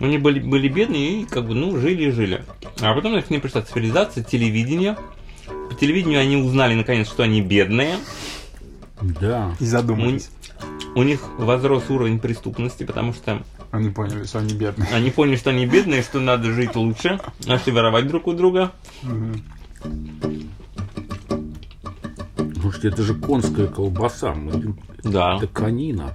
Они 0.00 0.16
были, 0.18 0.40
были 0.40 0.68
бедные 0.68 1.22
и 1.22 1.24
как 1.26 1.46
бы, 1.46 1.54
ну, 1.54 1.76
жили 1.78 2.04
и 2.04 2.10
жили. 2.10 2.44
А 2.80 2.94
потом 2.94 3.20
к 3.20 3.30
ним 3.30 3.40
пришла 3.40 3.62
цивилизация, 3.62 4.24
телевидение. 4.24 4.96
По 5.68 5.74
телевидению 5.74 6.20
они 6.20 6.36
узнали, 6.36 6.74
наконец, 6.74 7.06
что 7.06 7.22
они 7.22 7.42
бедные. 7.42 7.96
Да. 9.02 9.54
И 9.60 9.64
задумались. 9.66 10.30
У 10.94 11.02
них 11.02 11.20
возрос 11.38 11.88
уровень 11.90 12.18
преступности, 12.18 12.84
потому 12.84 13.12
что 13.12 13.42
Они 13.70 13.90
поняли, 13.90 14.24
что 14.24 14.38
они 14.40 14.54
бедные. 14.54 14.88
они 14.92 15.10
поняли, 15.10 15.36
что 15.36 15.50
они 15.50 15.66
бедные, 15.66 16.02
что 16.02 16.18
надо 16.18 16.52
жить 16.52 16.74
лучше, 16.74 17.20
начали 17.46 17.70
воровать 17.70 18.08
друг 18.08 18.26
у 18.26 18.32
друга. 18.32 18.72
Слушайте, 22.60 22.88
это 22.88 23.02
же 23.02 23.14
конская 23.14 23.66
колбаса. 23.68 24.34
Да. 25.02 25.36
Это 25.36 25.46
конина. 25.46 26.14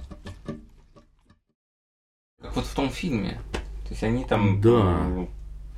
Как 2.40 2.54
вот 2.56 2.66
в 2.66 2.74
том 2.74 2.90
фильме. 2.90 3.40
То 3.88 3.92
есть 3.92 4.02
они 4.02 4.24
там 4.24 4.60
Да. 4.60 4.70
м, 4.70 5.28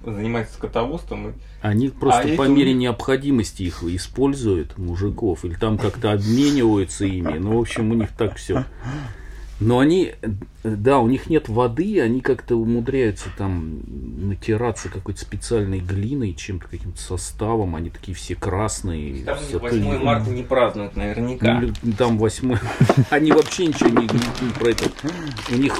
занимаются 0.05 0.55
скотоводством. 0.55 1.35
Они 1.61 1.89
просто 1.89 2.23
А 2.33 2.37
по 2.37 2.43
эти 2.43 2.51
мере 2.51 2.73
необходимости 2.73 3.65
их 3.65 3.83
используют, 3.83 4.79
мужиков, 4.79 5.45
или 5.45 5.55
там 5.55 5.77
как-то 5.79 6.13
обмениваются 6.13 7.05
ими. 7.05 7.39
Ну, 7.39 7.57
в 7.57 7.61
общем, 7.61 7.91
у 7.91 7.95
них 7.95 8.11
так 8.17 8.37
все. 8.37 8.65
Но 9.61 9.81
они, 9.81 10.13
э, 10.23 10.29
да, 10.63 11.01
у 11.01 11.09
них 11.09 11.29
нет 11.29 11.49
воды, 11.49 12.01
они 12.01 12.21
как-то 12.21 12.55
умудряются 12.55 13.29
там 13.37 13.81
натираться 14.29 14.89
какой-то 14.89 15.21
специальной 15.21 15.81
глиной, 15.81 16.35
чем-то 16.35 16.69
каким-то 16.69 17.03
составом. 17.03 17.75
Они 17.75 17.91
такие 17.91 18.15
все 18.15 18.37
красные. 18.37 19.25
Там 19.25 19.37
все 19.39 19.59
8 19.59 19.99
марта 20.05 20.31
не 20.31 20.45
празднуют 20.45 20.95
наверняка. 20.95 21.61
Ну, 21.83 21.93
Там 21.99 22.19
восьмой. 22.19 22.59
Они 23.11 23.33
вообще 23.33 23.67
ничего 23.67 23.89
не, 23.89 24.07
не- 24.07 24.47
не 24.47 24.53
про 24.53 24.69
это. 24.71 24.85
У 25.51 25.57
них 25.57 25.77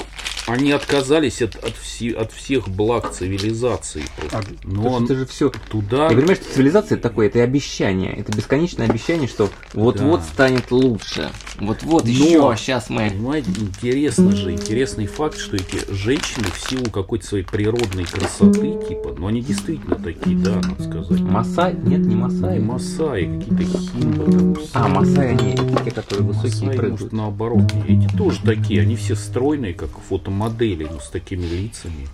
они 0.47 0.71
отказались 0.71 1.41
от, 1.41 1.55
от, 1.55 1.75
все- 1.77 2.11
от 2.13 2.31
всех 2.31 2.67
благ 2.69 3.11
цивилизации. 3.11 4.03
просто. 4.17 4.37
А, 4.37 4.41
Но 4.63 4.89
он 4.93 5.05
это 5.05 5.15
же 5.15 5.25
все. 5.25 5.51
туда. 5.69 6.09
Ты 6.09 6.15
понимаешь, 6.15 6.39
что 6.39 6.53
цивилизация 6.53 6.97
это 6.97 7.09
такое, 7.09 7.27
это 7.27 7.41
обещание. 7.43 8.13
Это 8.13 8.35
бесконечное 8.35 8.87
обещание, 8.89 9.27
что 9.27 9.49
вот-вот 9.73 10.19
Да. 10.21 10.25
станет 10.25 10.71
лучше. 10.71 11.29
Вот-вот 11.59 12.03
Но- 12.05 12.09
еще, 12.09 12.53
сейчас 12.57 12.89
мы. 12.89 13.09
Понимаете, 13.09 13.49
интересно 13.57 14.35
же, 14.35 14.51
интересный 14.51 15.07
факт, 15.07 15.37
что 15.37 15.55
эти 15.55 15.91
женщины 15.93 16.45
в 16.53 16.69
силу 16.69 16.89
какой-то 16.89 17.25
своей 17.25 17.43
природной 17.43 18.05
красоты, 18.05 18.77
типа, 18.87 19.15
ну 19.17 19.27
они 19.27 19.41
действительно 19.41 19.95
такие, 19.95 20.37
да, 20.37 20.55
надо 20.55 20.83
сказать. 20.83 21.19
Масай? 21.21 21.73
Нет, 21.73 21.99
не 22.01 22.09
Не 22.09 22.15
Масай. 22.15 22.59
Масаи, 22.59 23.39
какие-то 23.39 23.63
химбы. 23.79 24.59
А, 24.73 24.87
Масай 24.87 25.29
они, 25.31 25.55
те, 25.83 25.91
которые 25.91 26.25
высокие 26.27 26.51
Масаи, 26.51 26.65
прыгают. 26.67 26.91
может, 26.91 27.13
наоборот. 27.13 27.71
Эти 27.87 28.07
тоже 28.17 28.39
такие, 28.43 28.81
они 28.81 28.95
все 28.95 29.15
стройные, 29.15 29.73
как 29.73 29.89
фотомодели, 30.29 30.87
ну, 30.89 30.99
с 30.99 31.09
такими 31.09 31.43
лицами. 31.45 32.07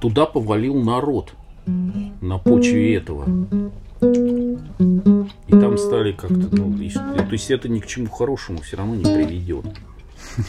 Туда 0.00 0.26
повалил 0.26 0.74
народ 0.82 1.32
на 1.66 2.38
почве 2.38 2.96
этого. 2.96 3.24
И 4.02 5.50
там 5.52 5.78
стали 5.78 6.12
как-то, 6.12 6.48
ну, 6.56 6.76
и- 6.78 6.90
то 6.90 7.28
есть 7.32 7.50
это 7.50 7.68
ни 7.68 7.80
к 7.80 7.86
чему 7.86 8.08
хорошему 8.08 8.60
все 8.60 8.76
равно 8.76 8.94
не 8.94 9.04
приведет. 9.04 9.66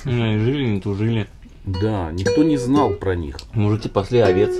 Ну, 0.05 0.35
и 0.35 0.37
жили, 0.39 0.65
не 0.69 0.81
тужили. 0.81 1.27
Да, 1.65 2.11
никто 2.11 2.43
не 2.43 2.57
знал 2.57 2.91
про 2.91 3.15
них. 3.15 3.37
Мужики 3.53 3.87
пасли 3.89 4.19
овец. 4.19 4.51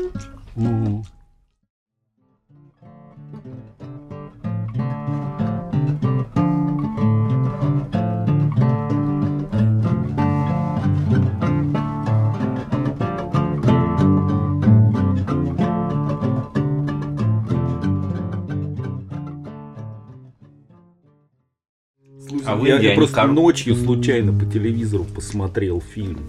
А 22.54 22.56
в 22.56 22.66
я, 22.66 22.80
я 22.80 22.96
просто 22.96 23.22
кор- 23.22 23.32
ночью 23.32 23.76
случайно 23.76 24.32
по 24.38 24.46
телевизору 24.46 25.04
посмотрел 25.06 25.82
фильм. 25.82 26.20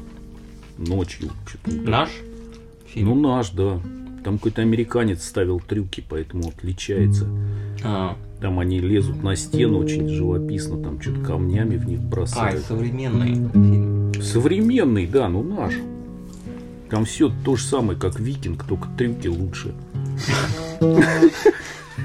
Ночью. 0.79 1.31
Наш 1.67 2.11
фильм. 2.87 3.09
Ну, 3.09 3.15
наш, 3.15 3.51
да. 3.51 3.81
Там 4.25 4.39
какой-то 4.39 4.63
американец 4.63 5.25
ставил 5.25 5.61
трюки, 5.61 6.05
поэтому 6.09 6.49
отличается. 6.49 7.27
А, 7.83 8.17
Там 8.41 8.59
они 8.61 8.79
лезут 8.79 9.23
на 9.23 9.35
стену 9.37 9.79
очень 9.79 10.09
живописно, 10.09 10.81
там 10.83 11.01
что-то 11.01 11.21
камнями 11.21 11.77
в 11.77 11.87
них 11.89 11.99
а, 11.99 12.03
бросают. 12.03 12.65
современный 12.65 13.35
фильм. 13.53 14.13
Современный, 14.23 15.07
да, 15.07 15.29
ну 15.29 15.43
наш. 15.43 15.75
Там 16.89 17.05
все 17.05 17.33
то 17.45 17.57
же 17.57 17.65
самое, 17.65 17.99
как 17.99 18.21
викинг, 18.21 18.65
только 18.65 18.87
трюки 18.97 19.27
лучше. 19.27 19.75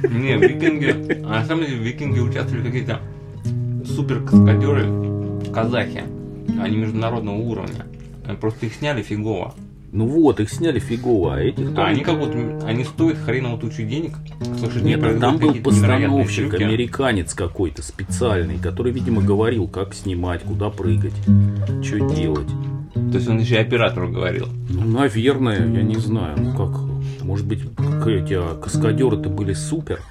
Не, 0.03 0.38
викинги. 0.38 1.22
А 1.23 1.41
на 1.41 1.45
самом 1.45 1.66
деле 1.66 1.77
викинги 1.77 2.19
участвовали 2.19 2.63
какие-то 2.66 3.00
супер 3.97 4.22
каскадеры 4.22 4.85
казахи. 5.52 6.03
Они 6.62 6.78
международного 6.78 7.38
уровня. 7.38 7.88
Просто 8.40 8.68
их 8.68 8.75
сняли 8.75 9.02
фигово. 9.02 9.56
Ну 9.91 10.06
вот, 10.06 10.40
их 10.40 10.52
сняли 10.52 10.78
фигово, 10.78 11.38
а 11.38 11.40
этих 11.40 11.75
А 11.75 11.88
они 11.88 12.02
как 12.02 12.19
будто 12.19 12.38
они 12.68 12.84
стоят 12.84 13.18
хреново 13.18 13.57
тучу 13.57 13.81
денег. 13.81 14.12
Слушай, 14.59 14.84
Нет, 14.84 15.03
а 15.03 15.19
там 15.19 15.38
был 15.40 15.56
постановщик, 15.56 16.53
американец 16.53 17.34
какой-то 17.34 17.81
специальный, 17.81 18.59
который, 18.59 18.91
видимо, 18.91 19.24
говорил, 19.24 19.68
как 19.68 19.96
снимать, 19.96 20.44
куда 20.44 20.69
прыгать, 20.69 21.16
что 21.81 22.13
делать. 22.13 22.50
То 22.94 23.16
есть 23.16 23.28
он 23.28 23.40
еще 23.40 23.56
и 23.56 23.59
оператору 23.59 24.12
говорил. 24.12 24.47
Ну, 24.69 24.86
наверное, 24.86 25.68
я 25.68 25.81
не 25.81 25.96
знаю, 25.96 26.38
ну 26.40 26.52
как, 26.56 27.24
может 27.24 27.47
быть, 27.47 27.62
эти 27.62 28.34
а, 28.34 28.59
каскадеры-то 28.62 29.30
были 29.30 29.53
супер. 29.53 30.02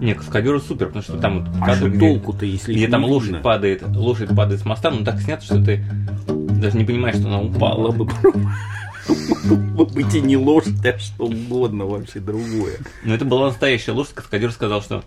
Не, 0.00 0.14
каскадеры 0.14 0.60
супер, 0.60 0.86
потому 0.86 1.02
что 1.02 1.18
там 1.18 1.44
вот 1.44 1.56
А 1.60 1.66
кадр, 1.66 1.76
что 1.78 1.88
где, 1.88 1.98
толку-то, 1.98 2.44
если 2.46 2.72
где 2.74 2.88
там 2.88 3.04
лошадь 3.04 3.28
видно? 3.28 3.42
падает, 3.42 3.82
лошадь 3.82 4.34
падает 4.34 4.60
с 4.60 4.64
моста, 4.64 4.90
ну 4.90 5.04
так 5.04 5.20
снято, 5.20 5.44
что 5.44 5.62
ты 5.62 5.84
даже 6.26 6.76
не 6.76 6.84
понимаешь, 6.84 7.16
что 7.16 7.28
она 7.28 7.40
упала. 7.40 7.90
Бы 7.92 9.86
быть 9.86 10.14
и 10.14 10.20
не 10.20 10.36
лошадь, 10.36 10.84
а 10.84 10.98
что 10.98 11.24
угодно 11.26 11.86
вообще 11.86 12.20
другое. 12.20 12.76
Но 13.04 13.14
это 13.14 13.24
была 13.24 13.48
настоящая 13.48 13.92
лошадь, 13.92 14.14
каскадер 14.14 14.50
сказал, 14.52 14.82
что 14.82 15.04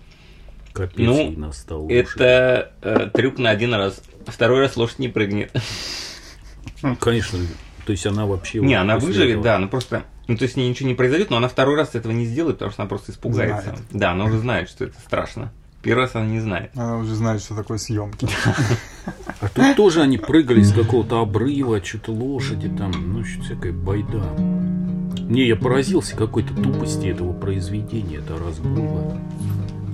Капец 0.74 1.06
Ну, 1.06 1.32
настал 1.32 1.88
это 1.90 2.72
э, 2.82 3.10
трюк 3.14 3.38
на 3.38 3.50
один 3.50 3.74
раз. 3.74 4.02
Второй 4.26 4.62
раз 4.62 4.78
лошадь 4.78 5.00
не 5.00 5.10
прыгнет. 5.10 5.52
Конечно, 7.00 7.40
то 7.86 7.92
есть 7.92 8.06
она 8.06 8.26
вообще... 8.26 8.60
Не, 8.60 8.76
она 8.76 8.98
выживет, 8.98 9.32
этого- 9.32 9.44
да, 9.44 9.56
она 9.58 9.68
просто... 9.68 10.04
Ну, 10.32 10.38
то 10.38 10.44
есть 10.44 10.54
с 10.54 10.58
ней 10.58 10.70
ничего 10.70 10.88
не 10.88 10.96
произойдет, 10.96 11.30
но 11.30 11.36
она 11.36 11.50
второй 11.50 11.76
раз 11.76 11.94
этого 11.94 12.14
не 12.14 12.24
сделает, 12.24 12.56
потому 12.56 12.72
что 12.72 12.84
она 12.84 12.88
просто 12.88 13.12
испугается. 13.12 13.64
Знает. 13.64 13.82
Да, 13.92 14.12
она 14.12 14.24
уже 14.24 14.40
знает, 14.40 14.70
что 14.70 14.86
это 14.86 14.98
страшно. 15.02 15.52
Первый 15.82 16.04
раз 16.04 16.16
она 16.16 16.26
не 16.26 16.40
знает. 16.40 16.72
Она 16.74 17.00
уже 17.00 17.16
знает, 17.16 17.42
что 17.42 17.54
такое 17.54 17.78
съемки. 17.78 18.30
А 19.42 19.50
тут 19.50 19.76
тоже 19.76 20.02
они 20.02 20.18
прыгали 20.18 20.62
с 20.62 20.72
какого-то 20.72 21.20
обрыва, 21.20 21.84
что-то 21.84 22.14
лошади 22.14 22.70
там, 22.70 22.94
ну, 23.12 23.26
что 23.26 23.44
всякая 23.44 23.74
байда. 23.74 24.24
Не, 25.20 25.48
я 25.48 25.58
поразился 25.58 26.16
какой-то 26.16 26.54
тупости 26.56 27.08
этого 27.08 27.34
произведения, 27.34 28.20
это 28.20 28.38
разгула. 28.38 29.20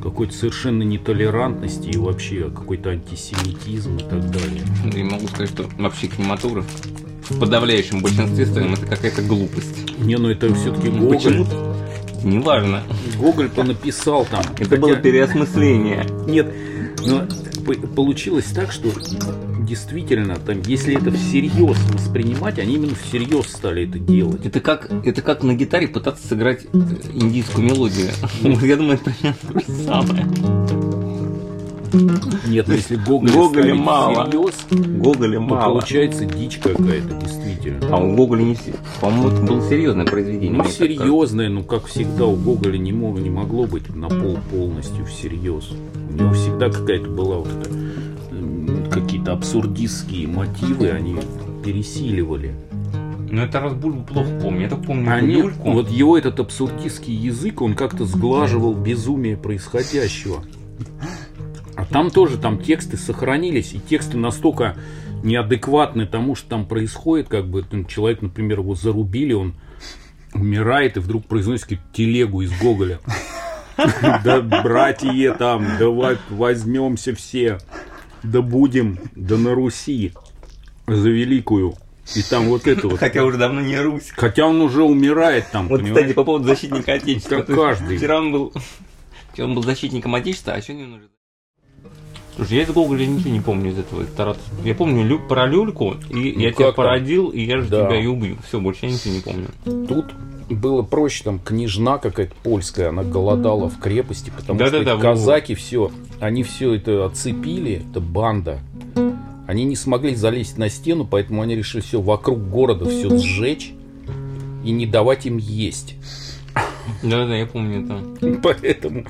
Какой-то 0.03 0.35
совершенно 0.35 0.83
нетолерантности 0.83 1.89
и 1.89 1.97
вообще 1.97 2.51
какой-то 2.51 2.91
антисемитизм 2.91 3.97
и 3.97 4.03
так 4.03 4.29
далее. 4.29 4.61
И 4.93 5.01
могу 5.01 5.27
сказать, 5.29 5.49
что 5.49 5.67
вообще 5.79 6.05
кинематограф 6.05 6.67
в 7.29 7.39
подавляющем 7.39 8.01
большинстве 8.01 8.45
своем 8.45 8.73
это 8.73 8.85
какая-то 8.85 9.21
глупость. 9.21 9.97
Не, 9.99 10.17
ну 10.17 10.29
это 10.29 10.53
все-таки 10.53 10.89
Ну, 10.89 10.99
Гоголь. 11.09 11.17
Почему? 11.17 11.45
Неважно. 12.23 12.83
Гоголь-то 13.17 13.63
написал 13.63 14.25
там. 14.25 14.41
Это 14.57 14.69
хотя- 14.69 14.77
было 14.81 14.95
переосмысление. 14.95 16.05
Нет, 16.27 16.53
но 17.05 17.25
получилось 17.95 18.45
так, 18.45 18.71
что 18.71 18.89
действительно, 19.67 20.37
там, 20.37 20.61
если 20.61 20.95
это 20.97 21.11
всерьез 21.11 21.77
воспринимать, 21.93 22.57
они 22.59 22.75
именно 22.75 22.95
всерьез 22.95 23.47
стали 23.47 23.87
это 23.87 23.99
делать. 23.99 24.45
Это 24.45 24.61
как, 24.61 24.89
это 25.05 25.21
как 25.21 25.43
на 25.43 25.53
гитаре 25.53 25.87
пытаться 25.89 26.25
сыграть 26.25 26.65
э, 26.71 26.77
индийскую 27.13 27.65
мелодию. 27.65 28.07
Я 28.61 28.77
думаю, 28.77 28.95
это 28.95 29.11
примерно 29.11 29.37
то 29.51 29.59
же 29.59 29.83
самое. 29.83 30.76
Нет, 32.47 32.67
ну 32.67 32.73
если 32.73 32.95
Гоголя, 32.95 33.31
Гоголя 33.33 33.75
мало. 33.75 34.25
всерьез, 34.29 34.53
Гоголя 34.99 35.35
то 35.35 35.41
мало. 35.41 35.73
получается 35.79 36.25
дичь 36.25 36.57
какая-то, 36.57 37.13
действительно. 37.15 37.87
А 37.91 37.97
у 37.97 38.15
Гоголя 38.15 38.43
не 38.43 38.55
все. 38.55 38.73
По-моему, 39.01 39.29
это 39.29 39.41
было 39.41 39.69
серьезное 39.69 40.05
произведение. 40.05 40.57
Ну, 40.57 40.63
так 40.63 40.71
серьезное, 40.71 41.49
ну, 41.49 41.63
как 41.63 41.85
всегда, 41.85 42.25
у 42.25 42.35
Гоголя 42.35 42.77
не, 42.77 42.91
мог, 42.91 43.19
не 43.19 43.29
могло 43.29 43.65
быть 43.65 43.93
на 43.95 44.09
пол 44.09 44.37
полностью 44.51 45.05
всерьез. 45.05 45.69
У 46.09 46.13
него 46.13 46.33
всегда 46.33 46.69
какая-то 46.69 47.09
была 47.09 47.37
вот 47.37 47.49
эта, 47.49 48.89
какие-то 48.91 49.33
абсурдистские 49.33 50.27
мотивы, 50.27 50.89
они 50.89 51.17
пересиливали. 51.63 52.55
Ну, 53.29 53.41
это 53.41 53.59
раз 53.59 53.73
Бульбу 53.73 54.03
плохо 54.03 54.29
помню. 54.41 54.61
Я 54.61 54.69
только 54.69 54.85
помню 54.85 55.13
Они, 55.13 55.35
Бульбульку. 55.41 55.71
вот 55.71 55.89
его 55.89 56.17
этот 56.17 56.39
абсурдистский 56.39 57.13
язык, 57.13 57.61
он 57.61 57.73
как-то 57.75 58.05
сглаживал 58.05 58.73
безумие 58.73 59.35
происходящего. 59.35 60.43
Там 61.89 62.09
тоже 62.09 62.37
там 62.37 62.59
тексты 62.59 62.97
сохранились, 62.97 63.73
и 63.73 63.79
тексты 63.79 64.17
настолько 64.17 64.75
неадекватны 65.23 66.05
тому, 66.05 66.35
что 66.35 66.49
там 66.49 66.65
происходит, 66.65 67.27
как 67.27 67.47
бы 67.47 67.63
там 67.63 67.85
человек, 67.85 68.21
например, 68.21 68.59
его 68.59 68.75
зарубили, 68.75 69.33
он 69.33 69.55
умирает 70.33 70.97
и 70.97 70.99
вдруг 70.99 71.25
произносит 71.25 71.63
какую-то 71.63 71.83
телегу 71.93 72.41
из 72.41 72.51
Гоголя. 72.59 72.99
Да, 74.23 74.41
братья 74.41 75.33
там, 75.35 75.63
давай 75.77 76.17
возьмемся 76.31 77.13
все, 77.13 77.59
да 78.23 78.41
будем, 78.41 78.99
да 79.15 79.37
на 79.37 79.53
Руси 79.53 80.13
за 80.87 81.09
великую. 81.09 81.75
И 82.15 82.23
там 82.23 82.45
вот 82.47 82.65
это 82.65 82.87
вот. 82.87 82.99
Хотя 82.99 83.23
уже 83.23 83.37
давно 83.37 83.61
не 83.61 83.79
Русь. 83.79 84.11
Хотя 84.15 84.47
он 84.47 84.61
уже 84.61 84.81
умирает 84.81 85.45
там, 85.51 85.67
Вот, 85.67 85.81
понимаешь? 85.81 85.97
кстати, 85.97 86.15
по 86.15 86.23
поводу 86.23 86.45
защитника 86.45 86.93
Отечества. 86.93 87.41
Как 87.41 87.55
каждый. 87.55 87.97
Вчера 87.97 88.17
он 88.17 88.31
был... 88.31 88.53
Вчера 89.33 89.47
он 89.47 89.55
был 89.55 89.63
защитником 89.63 90.15
Отечества, 90.15 90.53
а 90.53 90.61
сегодня 90.61 90.85
он 90.85 90.93
уже... 90.93 91.09
Слушай, 92.37 92.57
я 92.57 92.63
из 92.63 92.69
Гоголя 92.69 93.05
ничего 93.05 93.31
не 93.31 93.39
помню 93.41 93.71
из 93.71 93.79
этого. 93.79 94.05
Я 94.63 94.75
помню 94.75 95.03
лю- 95.05 95.27
про 95.27 95.45
люльку, 95.47 95.95
и 96.09 96.13
Ну, 96.33 96.39
я 96.39 96.51
тебя 96.53 96.65
там? 96.67 96.75
породил, 96.75 97.29
и 97.29 97.41
я 97.41 97.59
же 97.59 97.67
Да. 97.67 97.87
тебя 97.87 97.99
и 97.99 98.05
убью. 98.05 98.37
Все, 98.47 98.59
больше 98.61 98.85
я 98.85 98.91
ничего 98.91 99.13
не 99.15 99.21
помню. 99.21 99.87
Тут 99.87 100.05
было 100.49 100.81
проще, 100.83 101.23
там 101.23 101.39
княжна 101.39 101.97
какая-то 101.97 102.33
польская, 102.43 102.89
она 102.89 103.03
голодала 103.03 103.69
в 103.69 103.79
крепости, 103.79 104.31
потому 104.35 104.59
Да-да-да, 104.59 104.91
что 104.91 104.95
во- 104.97 105.01
казаки 105.01 105.55
все, 105.55 105.91
они 106.19 106.43
все 106.43 106.73
это 106.75 107.05
оцепили, 107.05 107.81
это 107.89 107.99
банда. 107.99 108.59
Они 109.47 109.63
не 109.65 109.75
смогли 109.75 110.13
залезть 110.13 110.57
на 110.57 110.69
стену, 110.69 111.05
поэтому 111.09 111.41
они 111.41 111.55
решили 111.55 111.81
все 111.81 111.99
вокруг 112.01 112.39
города 112.49 112.85
все 112.85 113.17
сжечь 113.17 113.71
и 114.63 114.71
не 114.71 114.85
давать 114.85 115.25
им 115.25 115.37
есть. 115.37 115.95
Да-да, 117.01 117.35
я 117.35 117.45
помню 117.47 117.83
это. 117.83 118.39
Поэтому. 118.43 119.05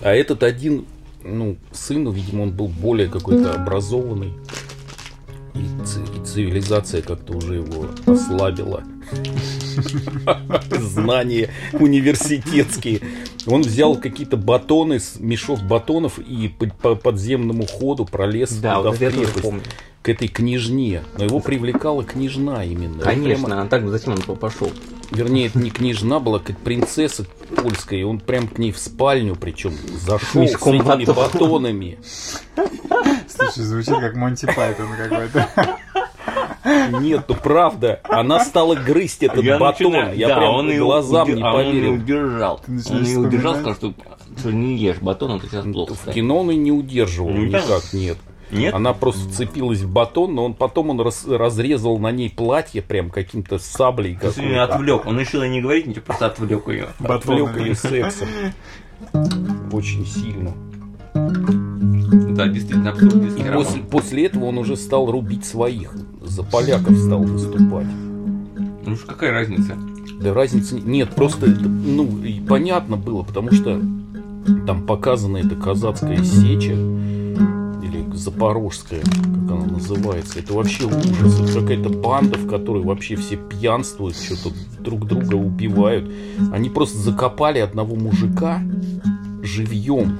А 0.00 0.12
этот 0.14 0.42
один, 0.42 0.84
ну, 1.24 1.56
сын, 1.72 2.08
видимо, 2.10 2.42
он 2.42 2.50
был 2.52 2.68
более 2.68 3.08
какой-то 3.08 3.54
образованный. 3.54 4.32
И, 5.54 5.84
ци- 5.86 6.00
и 6.20 6.24
цивилизация 6.26 7.00
как-то 7.02 7.34
уже 7.36 7.54
его 7.56 7.86
ослабила. 8.06 8.82
Знания 10.80 11.50
университетские. 11.72 13.00
Он 13.46 13.62
взял 13.62 13.96
какие-то 13.96 14.36
батоны, 14.36 14.98
мешок 15.18 15.60
батонов 15.62 16.18
и 16.18 16.48
по, 16.48 16.66
по 16.66 16.94
подземному 16.94 17.66
ходу 17.66 18.04
пролез 18.04 18.50
Да, 18.56 18.76
туда 18.76 18.90
вот 18.90 18.96
в 18.96 18.98
крепость, 18.98 19.52
к 20.02 20.08
этой 20.08 20.28
княжне. 20.28 21.02
Но 21.18 21.24
его 21.24 21.40
привлекала 21.40 22.02
княжна 22.04 22.64
именно. 22.64 22.98
Он 22.98 23.02
Конечно, 23.04 23.46
прямо- 23.46 23.62
а 23.62 23.66
так 23.66 23.88
зачем 23.88 24.14
он 24.28 24.36
пошел? 24.36 24.70
Вернее, 25.10 25.46
это 25.46 25.58
не 25.58 25.70
княжна 25.70 26.18
была, 26.18 26.38
как 26.38 26.58
принцесса 26.58 27.24
польская, 27.56 28.00
и 28.00 28.02
он 28.02 28.18
прям 28.20 28.48
к 28.48 28.58
ней 28.58 28.72
в 28.72 28.78
спальню, 28.78 29.36
причем 29.36 29.74
зашел 29.92 30.46
с 30.46 30.54
этими 30.56 31.04
батонами. 31.12 31.98
Слушай, 33.28 33.62
звучит 33.64 33.94
как 34.00 34.14
Монти 34.16 34.46
Пайтон 34.46 34.88
какой-то. 34.96 35.48
Нет, 37.00 37.24
ну 37.28 37.34
правда, 37.34 38.00
она 38.04 38.42
стала 38.44 38.74
грызть 38.74 39.22
этот 39.22 39.44
Я 39.44 39.58
батон. 39.58 39.92
начинаю- 39.92 40.16
Я 40.18 40.28
да, 40.28 40.36
прям 40.38 40.54
он 40.54 40.76
глазам 40.78 41.28
уди- 41.28 41.34
не 41.34 41.42
а 41.42 41.52
он 41.52 41.64
поверил. 41.66 41.92
удержал. 41.94 42.60
Он 42.66 43.02
ее 43.04 43.18
удержал, 43.18 43.54
сказал, 43.54 43.74
что, 43.74 43.94
что 44.38 44.50
не 44.50 44.76
ешь 44.76 44.96
батон, 44.98 45.32
а 45.32 45.38
ты 45.40 45.48
сейчас 45.48 45.64
плохо 45.64 45.94
В 45.94 46.10
кино 46.12 46.40
он 46.40 46.50
и 46.50 46.56
не 46.56 46.72
удерживал 46.72 47.30
Ну, 47.30 47.44
никак, 47.44 47.92
нет. 47.92 48.16
Нет? 48.54 48.74
Она 48.74 48.92
просто 48.92 49.28
вцепилась 49.28 49.80
в 49.80 49.90
батон, 49.92 50.34
но 50.34 50.44
он 50.44 50.54
потом 50.54 50.90
он 50.90 51.00
раз- 51.00 51.26
разрезал 51.26 51.98
на 51.98 52.10
ней 52.12 52.30
платье 52.30 52.82
прям 52.82 53.10
каким-то 53.10 53.58
саблей 53.58 54.16
То 54.20 54.26
есть 54.28 54.38
он 54.38 54.54
отвлек. 54.58 55.06
Он 55.06 55.18
решил 55.18 55.42
не 55.44 55.60
говорить 55.60 55.86
ничего, 55.86 56.04
просто 56.06 56.26
отвлек 56.26 56.68
ее. 56.68 56.88
Отвлек 57.02 57.56
ее 57.58 57.74
сексом. 57.74 58.28
Очень 59.72 60.06
сильно. 60.06 60.52
Да, 62.34 62.48
действительно, 62.48 62.90
абсурдистский 62.90 63.44
И 63.44 63.48
роман. 63.48 63.64
после, 63.64 63.82
после 63.82 64.26
этого 64.26 64.46
он 64.46 64.58
уже 64.58 64.76
стал 64.76 65.10
рубить 65.10 65.44
своих. 65.44 65.94
За 66.22 66.42
поляков 66.42 66.96
стал 66.96 67.22
выступать. 67.22 67.86
Ну 68.86 68.96
что, 68.96 69.06
какая 69.06 69.32
разница? 69.32 69.76
Да 70.20 70.34
разницы 70.34 70.74
не- 70.76 70.82
нет, 70.82 71.10
просто 71.14 71.46
ну 71.46 72.04
и 72.22 72.40
понятно 72.40 72.96
было, 72.96 73.22
потому 73.22 73.52
что 73.52 73.80
там 74.66 74.86
показана 74.86 75.38
эта 75.38 75.54
казацкая 75.56 76.22
сеча 76.22 76.74
запорожская, 78.14 79.02
как 79.02 79.50
она 79.50 79.66
называется. 79.66 80.38
Это 80.38 80.54
вообще 80.54 80.84
ужас. 80.84 81.40
Это 81.40 81.60
какая-то 81.60 81.88
банда, 81.90 82.38
в 82.38 82.48
которой 82.48 82.82
вообще 82.82 83.16
все 83.16 83.36
пьянствуют, 83.36 84.16
что-то 84.16 84.54
друг 84.80 85.06
друга 85.06 85.34
убивают. 85.34 86.10
Они 86.52 86.70
просто 86.70 86.98
закопали 86.98 87.58
одного 87.58 87.96
мужика 87.96 88.62
живьем 89.42 90.18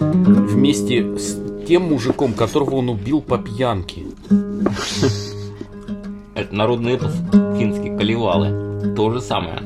вместе 0.00 1.16
с 1.18 1.38
тем 1.66 1.82
мужиком, 1.84 2.34
которого 2.34 2.76
он 2.76 2.90
убил 2.90 3.20
по 3.20 3.38
пьянке. 3.38 4.02
Это 6.34 6.54
народный 6.54 6.94
эпос 6.94 7.12
финский, 7.58 7.96
Калевалы. 7.96 8.94
То 8.94 9.10
же 9.10 9.20
самое. 9.20 9.62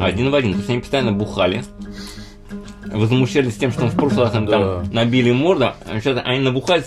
Один 0.00 0.30
в 0.30 0.34
один. 0.34 0.52
То 0.52 0.58
есть 0.58 0.70
они 0.70 0.80
постоянно 0.80 1.12
бухали. 1.12 1.64
Возмущались 2.92 3.56
тем, 3.56 3.72
что 3.72 3.86
в 3.86 3.96
прошлый 3.96 4.24
раз 4.26 4.34
им 4.34 4.46
Да. 4.46 4.52
там 4.52 4.92
набили 4.92 5.32
морду. 5.32 5.66
а 5.66 6.00
сейчас 6.00 6.18
они 6.24 6.40
набухались, 6.40 6.84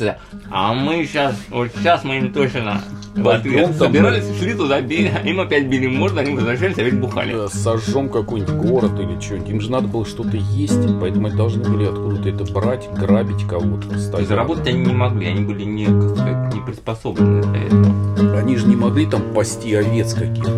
а 0.52 0.74
мы 0.74 1.06
сейчас, 1.06 1.36
вот 1.50 1.70
сейчас 1.76 2.04
мы 2.04 2.18
им 2.18 2.34
точно 2.34 2.82
Пойдем 3.24 3.74
собирались, 3.74 4.24
шли 4.40 4.54
туда, 4.54 4.82
били, 4.82 5.12
а 5.14 5.28
им 5.28 5.40
опять 5.40 5.68
били 5.68 5.88
морду, 5.88 6.20
они 6.20 6.36
возвращались, 6.36 6.76
опять 6.76 7.00
бухали. 7.00 7.34
Да, 7.34 7.50
сожжем 7.50 8.10
какой-нибудь 8.10 8.54
город 8.56 8.92
или 9.00 9.20
что-нибудь. 9.20 9.50
Им 9.50 9.62
же 9.62 9.72
надо 9.72 9.88
было 9.88 10.06
что-то 10.06 10.38
есть, 10.38 10.80
поэтому 11.00 11.28
они 11.28 11.36
должны 11.36 11.64
были 11.64 11.86
откуда-то 11.86 12.30
это 12.30 12.54
брать, 12.54 12.88
грабить 12.94 13.46
кого-то. 13.48 13.90
То 14.12 14.20
есть 14.20 14.32
они 14.68 14.86
не 14.86 14.94
могли, 14.94 15.28
они 15.28 15.42
были 15.42 15.64
не, 15.64 15.86
как 15.86 16.16
сказать, 16.16 16.54
не 16.54 16.62
приспособлены 16.62 17.42
для 17.44 17.64
этого. 17.64 18.38
Они 18.40 18.56
же 18.56 18.68
не 18.68 18.76
могли 18.76 19.06
там 19.06 19.34
пасти 19.34 19.74
овец 19.74 20.14
каких-то. 20.14 20.52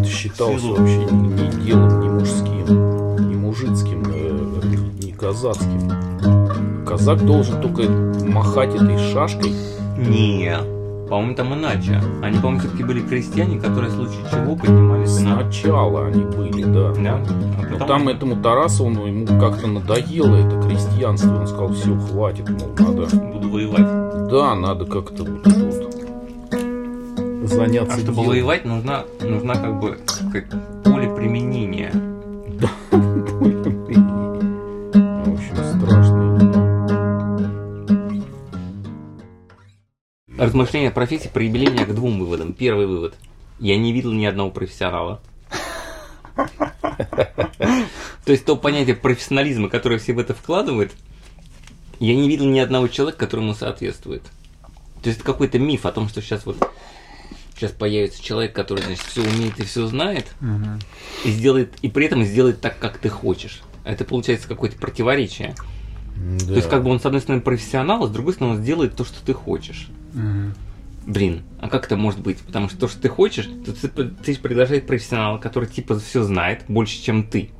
Это 0.00 0.08
считалось 0.08 0.62
вообще 0.62 1.04
не 1.12 1.64
делом, 1.64 2.00
не 2.00 2.08
мужским, 2.08 2.57
не 5.18 5.26
казацким. 5.26 6.84
Казак 6.86 7.24
должен 7.26 7.60
только 7.60 7.82
махать 8.24 8.74
этой 8.74 8.98
шашкой. 9.12 9.52
Не, 9.96 10.56
по-моему, 11.08 11.34
там 11.34 11.54
иначе. 11.54 12.00
Они, 12.22 12.36
по-моему, 12.38 12.60
все-таки 12.60 12.84
были 12.84 13.00
крестьяне, 13.00 13.58
которые 13.58 13.90
в 13.90 13.94
случае 13.94 14.18
чего 14.30 14.54
поднимались 14.56 15.18
на... 15.20 15.40
Сначала 15.40 16.06
они 16.06 16.22
были, 16.24 16.62
да. 16.64 16.92
Да? 16.94 17.14
А 17.14 17.62
Но 17.70 17.78
потом- 17.78 17.88
там 17.88 18.08
этому 18.08 18.42
Тарасову 18.42 19.06
ему 19.06 19.26
как-то 19.26 19.66
надоело 19.66 20.36
это 20.36 20.60
крестьянство. 20.68 21.40
Он 21.40 21.46
сказал, 21.46 21.72
все, 21.72 21.96
хватит, 21.98 22.48
мол, 22.48 22.70
надо 22.78 23.16
буду 23.16 23.48
воевать. 23.50 24.28
Да, 24.30 24.54
надо 24.54 24.84
как-то 24.84 25.24
вот 25.24 25.46
вот 25.46 25.88
заняться 27.44 27.94
А 27.96 27.98
чтобы 27.98 28.12
делом. 28.12 28.28
воевать, 28.28 28.64
нужна, 28.66 29.04
нужна 29.22 29.54
как 29.54 29.80
бы 29.80 29.96
как 30.32 30.44
поле 30.84 31.08
применения. 31.14 31.90
Размышления 40.38 40.88
о 40.88 40.92
профессии 40.92 41.28
привели 41.32 41.66
меня 41.66 41.84
к 41.84 41.94
двум 41.94 42.20
выводам. 42.20 42.52
Первый 42.52 42.86
вывод. 42.86 43.14
Я 43.58 43.76
не 43.76 43.92
видел 43.92 44.12
ни 44.12 44.24
одного 44.24 44.50
профессионала. 44.50 45.20
То 46.36 48.32
есть 48.32 48.44
то 48.44 48.56
понятие 48.56 48.94
профессионализма, 48.94 49.68
которое 49.68 49.98
все 49.98 50.12
в 50.12 50.18
это 50.18 50.34
вкладывают, 50.34 50.92
я 51.98 52.14
не 52.14 52.28
видел 52.28 52.46
ни 52.46 52.60
одного 52.60 52.86
человека, 52.88 53.18
которому 53.18 53.54
соответствует. 53.54 54.22
То 55.02 55.08
есть 55.08 55.18
это 55.20 55.26
какой-то 55.26 55.58
миф 55.58 55.86
о 55.86 55.92
том, 55.92 56.08
что 56.08 56.22
сейчас 56.22 56.46
вот 56.46 56.56
сейчас 57.56 57.72
появится 57.72 58.22
человек, 58.22 58.52
который, 58.52 58.84
значит, 58.84 59.04
все 59.04 59.22
умеет 59.22 59.58
и 59.58 59.64
все 59.64 59.86
знает, 59.88 60.26
Мгм. 60.38 60.78
и 61.24 61.30
сделает, 61.30 61.74
и 61.82 61.88
при 61.88 62.06
этом 62.06 62.22
сделает 62.22 62.60
так, 62.60 62.78
как 62.78 62.98
ты 62.98 63.08
хочешь. 63.08 63.62
Это 63.84 64.04
получается 64.04 64.46
какое-то 64.46 64.76
противоречие. 64.78 65.56
То 66.46 66.54
есть, 66.54 66.68
как 66.68 66.84
бы 66.84 66.90
он, 66.90 67.00
с 67.00 67.06
одной 67.06 67.20
стороны, 67.20 67.42
профессионал, 67.42 68.04
а 68.04 68.06
с 68.06 68.10
другой 68.10 68.34
стороны, 68.34 68.56
он 68.56 68.62
сделает 68.62 68.94
то, 68.94 69.04
что 69.04 69.24
ты 69.24 69.32
хочешь. 69.34 69.88
Мгм. 70.12 70.54
Блин, 71.06 71.42
а 71.60 71.68
как 71.68 71.86
это 71.86 71.96
может 71.96 72.20
быть? 72.20 72.38
Потому 72.38 72.68
что 72.68 72.78
то, 72.78 72.88
что 72.88 73.00
ты 73.00 73.08
хочешь, 73.08 73.48
то 73.64 73.72
ты, 73.72 73.88
ты 73.88 74.34
предложить 74.38 74.86
профессионала, 74.86 75.38
который 75.38 75.68
типа 75.68 75.98
все 75.98 76.22
знает 76.22 76.64
больше, 76.68 77.02
чем 77.02 77.22
ты. 77.26 77.50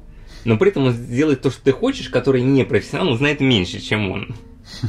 Но 0.44 0.56
при 0.58 0.68
этом 0.70 0.84
он 0.84 0.92
сделает 0.92 1.42
то, 1.42 1.50
что 1.50 1.62
ты 1.62 1.72
хочешь, 1.72 2.10
который 2.10 2.42
не 2.42 2.64
профессионал, 2.64 3.16
знает 3.16 3.40
меньше, 3.40 3.80
чем 3.80 4.10
он. 4.10 4.34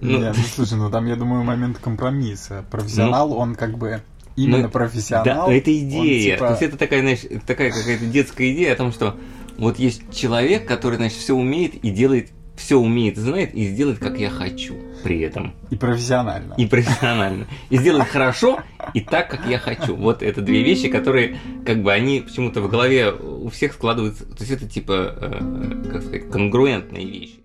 Ну, 0.00 0.18
Не, 0.18 0.28
ну 0.28 0.34
слушай, 0.54 0.76
ну 0.76 0.90
там, 0.90 1.06
я 1.06 1.16
думаю, 1.16 1.42
момент 1.42 1.78
компромисса. 1.78 2.64
Профессионал, 2.70 3.32
он 3.32 3.54
как 3.54 3.78
бы 3.78 4.02
именно 4.36 4.64
Ну, 4.64 4.68
профессионал. 4.68 5.24
Да, 5.48 5.54
это 5.54 5.70
он, 5.70 5.76
идея. 5.78 6.34
типа, 6.36 6.46
То 6.46 6.50
есть 6.50 6.62
это 6.62 6.76
такая, 6.76 7.00
знаешь, 7.00 7.20
такая 7.46 7.70
какая-то 7.70 8.04
детская 8.04 8.52
идея 8.52 8.74
о 8.74 8.76
том, 8.76 8.92
что 8.92 9.16
вот 9.56 9.78
есть 9.78 10.02
человек, 10.14 10.68
который, 10.68 10.96
значит, 10.96 11.18
все 11.18 11.34
умеет 11.34 11.74
и 11.76 11.90
делает, 11.90 12.30
все 12.56 12.76
умеет, 12.76 13.16
знает 13.16 13.54
и 13.54 13.66
сделает, 13.66 13.98
как 13.98 14.18
я 14.18 14.30
хочу 14.30 14.74
при 15.02 15.20
этом. 15.20 15.54
И 15.70 15.76
профессионально. 15.76 16.54
И 16.54 16.66
профессионально. 16.66 17.46
И 17.70 17.76
сделать 17.76 18.08
хорошо 18.08 18.60
и 18.94 19.00
так, 19.00 19.30
как 19.30 19.46
я 19.46 19.58
хочу. 19.58 19.94
Вот 19.94 20.22
это 20.22 20.40
две 20.40 20.62
вещи, 20.62 20.88
которые, 20.88 21.38
как 21.64 21.82
бы, 21.82 21.92
они 21.92 22.20
почему-то 22.20 22.60
в 22.60 22.68
голове 22.68 23.12
у 23.12 23.48
всех 23.50 23.74
складываются. 23.74 24.24
То 24.24 24.40
есть 24.40 24.50
это 24.50 24.68
типа, 24.68 25.14
э, 25.20 25.90
как 25.92 26.02
сказать, 26.02 26.30
конгруентные 26.30 27.06
вещи. 27.06 27.40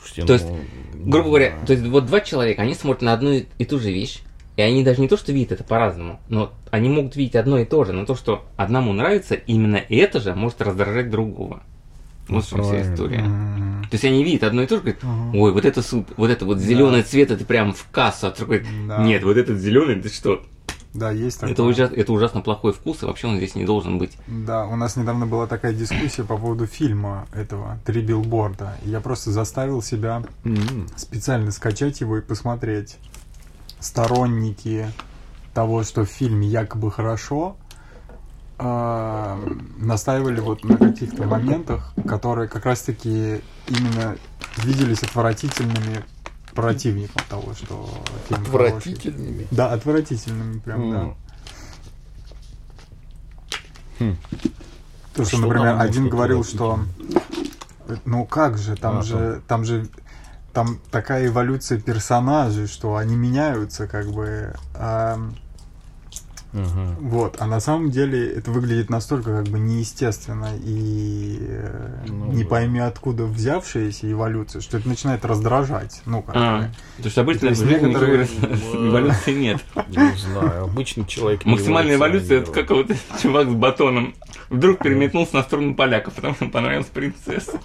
Слушайте, 0.00 0.26
То 0.26 0.32
есть, 0.34 0.46
ну, 0.46 1.10
Грубо 1.10 1.28
говоря, 1.28 1.54
то 1.66 1.72
есть 1.72 1.86
вот 1.86 2.06
два 2.06 2.20
человека, 2.20 2.62
они 2.62 2.74
смотрят 2.74 3.02
на 3.02 3.12
одну 3.12 3.32
и 3.32 3.64
ту 3.64 3.78
же 3.78 3.90
вещь, 3.90 4.20
И 4.56 4.62
они 4.62 4.82
даже 4.82 5.00
не 5.00 5.08
то, 5.08 5.16
что 5.16 5.32
видят 5.32 5.52
это 5.52 5.64
по-разному, 5.64 6.20
но 6.28 6.52
они 6.70 6.88
могут 6.88 7.14
видеть 7.16 7.36
одно 7.36 7.58
и 7.58 7.64
то 7.64 7.84
же, 7.84 7.92
но 7.92 8.04
то, 8.04 8.16
что 8.16 8.44
одному 8.56 8.92
нравится, 8.92 9.34
именно 9.34 9.76
это 9.88 10.20
же 10.20 10.34
может 10.34 10.60
раздражать 10.60 11.10
другого. 11.10 11.62
Вот 12.28 12.44
в 12.44 12.48
чем 12.50 12.62
вся 12.62 12.82
история. 12.92 13.22
То 13.22 13.88
есть 13.94 14.04
они 14.04 14.22
видят 14.22 14.42
одно 14.44 14.62
и 14.62 14.66
то 14.66 14.76
же, 14.76 14.82
говорят, 14.82 15.02
ой, 15.34 15.52
вот 15.52 15.64
это 15.64 15.82
супер, 15.82 16.12
вот 16.18 16.30
это 16.30 16.44
вот 16.44 16.58
зеленый 16.58 17.02
цвет, 17.02 17.30
это 17.30 17.44
прям 17.44 17.72
в 17.72 17.86
кассу, 17.90 18.26
а 18.26 18.30
другой, 18.32 18.66
нет, 19.00 19.24
вот 19.24 19.36
этот 19.36 19.58
зеленый, 19.58 19.96
это 19.98 20.08
что? 20.10 20.42
Да, 20.94 21.10
есть 21.10 21.38
такое. 21.40 21.52
Это, 21.52 21.62
ужас- 21.64 21.92
это 21.94 22.12
ужасно 22.12 22.40
плохой 22.40 22.72
вкус, 22.72 23.02
и 23.02 23.06
вообще 23.06 23.28
он 23.28 23.36
здесь 23.36 23.54
не 23.54 23.64
должен 23.64 23.98
быть. 23.98 24.12
Да, 24.26 24.66
у 24.66 24.74
нас 24.74 24.96
недавно 24.96 25.26
была 25.26 25.46
такая 25.46 25.72
дискуссия 25.72 26.24
по 26.24 26.36
поводу 26.38 26.66
фильма 26.66 27.26
этого 27.34 27.78
«Три 27.84 28.00
билборда». 28.02 28.74
И 28.84 28.90
я 28.90 29.00
просто 29.00 29.30
заставил 29.30 29.82
себя 29.82 30.22
М. 30.44 30.86
специально 30.96 31.50
скачать 31.52 32.00
его 32.00 32.16
и 32.18 32.20
посмотреть. 32.22 32.96
Сторонники 33.80 34.86
того, 35.54 35.84
что 35.84 36.04
в 36.04 36.08
фильме 36.08 36.46
якобы 36.48 36.90
хорошо, 36.90 37.56
а, 38.58 39.38
настаивали 39.78 40.40
вот 40.40 40.64
на 40.64 40.76
каких-то 40.78 41.24
моментах, 41.24 41.92
которые 42.06 42.48
как 42.48 42.66
раз-таки 42.66 43.40
именно 43.68 44.16
виделись 44.56 45.02
отвратительными 45.02 46.04
противником 46.54 47.22
того, 47.28 47.54
что 47.54 47.88
фильм 48.28 48.44
хороший. 48.44 48.66
Отвратительными. 48.76 49.46
Да, 49.50 49.72
отвратительными 49.72 50.58
прям, 50.58 50.90
да. 50.90 51.00
М. 51.00 51.16
Хм. 54.00 54.16
То, 55.14 55.24
что, 55.24 55.36
Что 55.36 55.46
например, 55.46 55.72
там 55.72 55.80
один 55.80 56.08
говорил, 56.08 56.44
что 56.44 56.80
ну 58.04 58.24
как 58.26 58.58
же, 58.58 58.76
там 58.76 58.98
А, 58.98 59.02
же, 59.02 59.42
там 59.46 59.64
же, 59.64 59.88
там 60.52 60.78
такая 60.90 61.26
эволюция 61.26 61.80
персонажей, 61.80 62.66
что 62.66 62.96
они 62.96 63.16
меняются, 63.16 63.86
как 63.86 64.10
бы. 64.10 64.54
а, 64.74 65.18
Ага. 66.52 66.96
вот, 67.00 67.36
а 67.40 67.46
на 67.46 67.60
самом 67.60 67.90
деле 67.90 68.26
это 68.32 68.50
выглядит 68.50 68.88
настолько 68.90 69.36
как 69.42 69.48
бы 69.48 69.58
неестественно 69.58 70.48
и 70.58 71.36
э, 71.40 72.04
Ну 72.08 72.32
не 72.32 72.42
да. 72.44 72.48
пойми 72.48 72.80
откуда 72.80 73.24
взявшаяся 73.24 74.10
эволюция, 74.10 74.60
что 74.62 74.78
это 74.78 74.88
начинает 74.88 75.24
раздражать. 75.24 76.00
Ну 76.06 76.22
как 76.22 76.34
А, 76.36 76.58
бы. 76.60 77.10
обычно 77.20 77.40
То 77.40 77.46
есть 77.48 77.62
в 77.62 77.68
жизни 77.68 77.86
некоторые- 77.88 78.26
эволюции 78.74 79.32
нет. 79.34 79.64
Не 79.88 80.16
знаю, 80.18 80.64
обычный 80.64 81.04
человек 81.06 81.44
Максимальная 81.44 81.96
эволюция 81.96 82.40
это 82.40 82.50
как 82.52 82.70
вот 82.70 82.86
чувак 83.22 83.48
с 83.50 83.54
батоном 83.54 84.14
вдруг 84.48 84.78
переметнулся 84.78 85.36
на 85.36 85.42
сторону 85.42 85.74
поляков, 85.74 86.14
потому 86.14 86.34
что 86.34 86.46
понравилась 86.46 86.86
принцесса. 86.86 87.60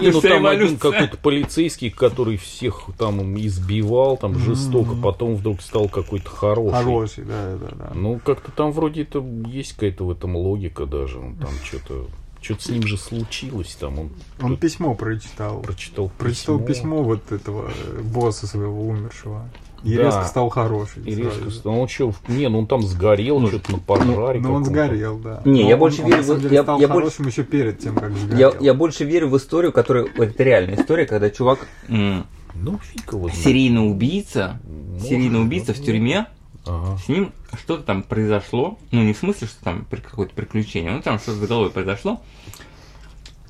Не, 0.00 0.10
ну 0.12 0.20
Вся 0.20 0.28
там 0.30 0.46
один 0.46 0.66
эволюция. 0.68 0.78
какой-то 0.92 1.16
полицейский, 1.18 1.90
который 1.90 2.36
всех 2.38 2.86
там 2.96 3.36
избивал, 3.38 4.16
там 4.16 4.38
жестоко, 4.38 4.94
потом 4.94 5.34
вдруг 5.34 5.60
стал 5.60 5.88
какой-то 5.88 6.30
хороший. 6.30 6.72
Хороший, 6.76 7.24
да, 7.24 7.56
да, 7.60 7.68
да. 7.76 7.90
Ну, 7.94 8.13
как-то 8.18 8.50
там 8.52 8.72
вроде 8.72 9.02
это 9.02 9.24
есть 9.46 9.72
какая-то 9.74 10.04
в 10.04 10.10
этом 10.10 10.36
логика 10.36 10.86
даже. 10.86 11.18
Он 11.18 11.36
там 11.36 11.50
что-то. 11.64 12.06
Что-то 12.40 12.62
с 12.64 12.68
ним 12.68 12.82
же 12.82 12.98
случилось 12.98 13.74
там. 13.80 13.98
Он, 13.98 14.10
Он 14.42 14.50
тут 14.50 14.60
письмо 14.60 14.94
прочитал. 14.94 15.62
прочитал 15.62 16.10
Прочитал 16.18 16.58
письмо 16.60 17.02
вот 17.02 17.32
этого 17.32 17.70
э, 17.70 18.00
босса 18.02 18.46
своего 18.46 18.86
умершего. 18.86 19.48
И 19.82 19.94
Да. 19.96 20.04
резко 20.04 20.24
стал 20.24 20.50
хороший. 20.50 21.02
И 21.04 21.14
сразу 21.14 21.38
резко 21.38 21.50
стал. 21.50 21.78
Он 21.78 21.88
что, 21.88 22.12
не, 22.28 22.48
ну 22.48 22.58
он 22.58 22.66
там 22.66 22.82
сгорел, 22.82 23.40
Ну, 23.40 23.48
что-то 23.48 23.72
на 23.72 23.78
пожаре. 23.78 24.40
Ну, 24.40 24.52
он 24.54 24.62
каком-то. 24.64 24.70
сгорел, 24.70 25.18
да. 25.18 25.40
Не, 25.46 25.62
Но 25.62 25.68
я 25.68 25.74
он- 25.74 25.80
больше 25.80 26.02
он, 26.02 26.10
верю 26.10 26.22
деле 26.40 26.54
я- 26.54 26.62
стал 26.62 26.80
я 26.80 26.88
больше- 26.88 27.00
хорошим 27.00 27.26
еще 27.28 27.44
перед 27.44 27.78
тем, 27.78 27.94
как 27.94 28.10
Я, 28.12 28.16
сгорел. 28.18 28.54
я 28.60 28.74
больше 28.74 29.04
верю 29.04 29.28
в 29.28 29.36
историю, 29.38 29.72
которая... 29.72 30.04
Это 30.04 30.42
реальная 30.42 30.76
история, 30.76 31.06
когда 31.06 31.30
чувак 31.30 31.66
Ну, 31.88 32.78
фиг 32.82 33.12
его 33.12 33.28
серийный 33.30 33.90
убийца, 33.90 34.60
Может, 34.92 35.08
серийный 35.08 35.40
убийца 35.42 35.72
в 35.74 35.78
ну, 35.78 35.84
тюрьме, 35.84 36.26
Ага. 36.66 36.98
с 36.98 37.08
ним 37.08 37.32
что-то 37.58 37.82
там 37.82 38.02
произошло, 38.02 38.78
ну 38.90 39.02
не 39.02 39.12
в 39.12 39.18
смысле, 39.18 39.46
что 39.46 39.62
там 39.62 39.86
какое-то 39.90 40.34
приключение, 40.34 40.92
ну 40.92 41.02
там 41.02 41.18
что-то 41.18 41.44
с 41.44 41.48
головой 41.48 41.70
произошло, 41.70 42.22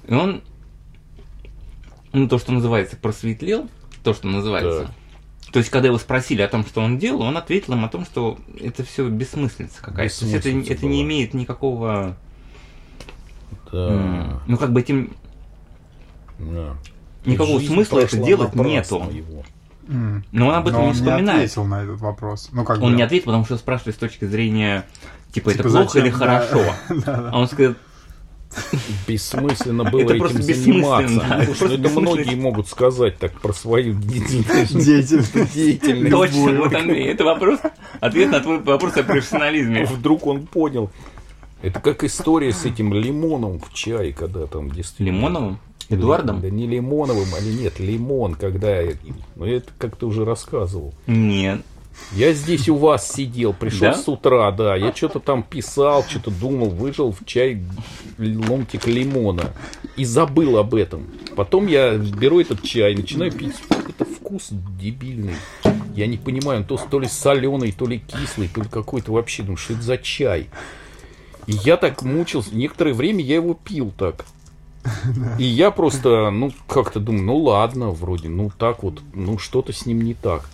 и 0.06 0.14
он, 0.14 0.42
ну 2.12 2.28
то, 2.28 2.38
что 2.38 2.52
называется, 2.52 2.97
просветлел, 2.97 3.68
то, 4.02 4.14
что 4.14 4.26
называется. 4.28 4.87
Так. 4.87 4.90
То 5.54 5.59
есть, 5.59 5.71
когда 5.71 5.87
его 5.87 5.99
спросили 5.99 6.42
о 6.42 6.49
том, 6.49 6.66
что 6.66 6.80
он 6.80 6.99
делал, 6.99 7.23
он 7.23 7.37
ответил 7.37 7.75
им 7.75 7.85
о 7.85 7.88
том, 7.88 8.04
что 8.04 8.38
это 8.61 8.83
все 8.83 9.09
бессмыслица 9.09 9.80
какая-то. 9.80 10.18
То 10.18 10.26
есть, 10.26 10.35
это, 10.35 10.73
это 10.73 10.87
не 10.87 11.02
имеет 11.02 11.33
никакого... 11.33 12.16
Да. 13.71 14.42
Ну, 14.49 14.56
как 14.56 14.73
бы 14.73 14.80
этим 14.80 15.16
да. 16.40 16.76
никакого 17.25 17.61
Жизнь 17.61 17.73
смысла 17.73 18.00
это 18.00 18.16
делать 18.16 18.54
нету. 18.56 19.09
его. 19.12 19.44
М. 19.88 20.25
Но 20.33 20.49
он 20.49 20.55
об 20.55 20.67
этом 20.67 20.81
Но 20.81 20.83
не 20.85 20.88
он 20.91 20.95
вспоминает. 20.95 21.45
ответил 21.45 21.64
на 21.64 21.83
этот 21.83 22.00
вопрос. 22.00 22.49
Ну, 22.53 22.64
как 22.64 22.81
Он 22.81 22.93
бы, 22.93 22.97
не 22.97 23.03
ответил, 23.03 23.26
потому 23.26 23.45
что 23.45 23.57
спрашивали 23.59 23.93
с 23.93 23.97
точки 23.97 24.25
зрения, 24.25 24.87
типа, 25.33 25.50
это 25.50 25.59
типа, 25.59 25.71
плохо 25.71 25.85
зачем, 25.85 26.05
или 26.05 26.11
да. 26.11 26.19
хорошо. 26.19 26.75
Да, 26.88 27.17
да. 27.17 27.31
А 27.33 27.38
он 27.38 27.49
сказал, 27.49 27.75
Бессмысленно 29.07 29.85
было 29.85 30.00
Это 30.03 30.14
этим 30.14 30.43
заниматься. 30.43 31.21
да, 31.21 31.45
Ну, 31.47 31.53
это 31.53 31.75
это 31.75 31.88
многие 32.00 32.35
могут 32.37 32.69
сказать 32.69 33.19
так 33.19 33.33
про 33.41 33.53
свою 33.53 33.95
деятельность. 33.95 34.79
Деятельность. 34.85 35.55
деятельность. 35.55 36.11
точно, 36.11 36.59
вот, 36.61 36.75
Андрей, 36.75 37.09
это 37.09 37.25
вопрос, 37.25 37.61
ответ 38.00 38.31
на 38.31 38.41
твой 38.41 38.61
вопрос 38.61 38.97
о 38.97 39.03
профессионализме. 39.03 39.85
Вдруг 39.85 40.26
он 40.26 40.47
понял. 40.47 40.91
Это 41.62 41.81
как 41.81 42.05
история 42.05 42.53
с 42.53 42.64
этим 42.64 42.93
лимоном 42.93 43.59
в 43.59 43.73
чае, 43.73 44.12
когда 44.12 44.47
там 44.47 44.71
действительно... 44.71 45.17
Лимоновым? 45.17 45.59
Эдуардом? 45.88 46.41
Да 46.41 46.50
не 46.50 46.67
лимоновым, 46.67 47.29
а 47.37 47.41
нет, 47.43 47.79
лимон, 47.79 48.35
когда... 48.35 48.83
Ну, 49.37 49.45
это 49.45 49.71
как 49.79 49.97
ты 49.97 50.07
уже 50.07 50.25
рассказывал. 50.25 50.95
Нет. 51.07 51.61
Я 52.12 52.33
здесь 52.33 52.69
у 52.69 52.76
вас 52.76 53.12
сидел, 53.12 53.53
пришел 53.53 53.81
Да? 53.91 53.95
с 53.95 54.09
утра, 54.09 54.50
да. 54.50 54.75
Я 54.75 54.93
что-то 54.93 55.21
там 55.21 55.43
писал, 55.43 56.03
что-то 56.05 56.31
думал, 56.33 56.71
выжил 56.71 57.12
в 57.12 57.25
чай 57.25 57.62
ломтик 58.19 58.87
лимона. 58.87 59.53
И 59.97 60.05
забыл 60.05 60.59
об 60.59 60.75
этом. 60.75 61.07
Потом 61.37 61.67
я 61.69 61.97
беру 61.97 62.41
этот 62.41 62.62
чай, 62.62 62.95
начинаю 62.97 63.31
пить. 63.31 63.55
Это 63.88 64.05
вкус 64.05 64.49
дебильный. 64.50 65.35
Я 65.95 66.09
не 66.09 66.17
понимаю, 66.17 66.61
он 66.61 66.64
то, 66.67 66.76
то 66.76 66.99
ли 66.99 67.07
соленый, 67.07 67.71
то 67.71 67.87
ли 67.87 68.00
кислый, 68.00 68.49
то 68.49 68.61
ли 68.62 68.69
какой-то 68.69 69.12
вообще. 69.12 69.43
Думаю, 69.43 69.57
что 69.59 69.75
это 69.75 69.83
за 69.83 69.99
чай? 69.99 70.49
И 71.47 71.53
я 71.64 71.76
так 71.76 72.03
мучился. 72.03 72.55
Некоторое 72.57 72.95
время 72.95 73.23
я 73.23 73.37
его 73.37 73.55
пил 73.55 73.93
так. 73.97 74.25
И 75.38 75.45
я 75.45 75.71
просто, 75.71 76.31
ну, 76.31 76.53
как-то 76.69 77.00
думаю, 77.00 77.25
ну 77.25 77.37
ладно, 77.38 77.91
вроде, 77.91 78.29
ну 78.29 78.50
так 78.57 78.83
вот, 78.83 79.00
ну 79.12 79.38
что-то 79.38 79.73
с 79.73 79.87
ним 79.87 80.03
не 80.03 80.14
так. 80.14 80.49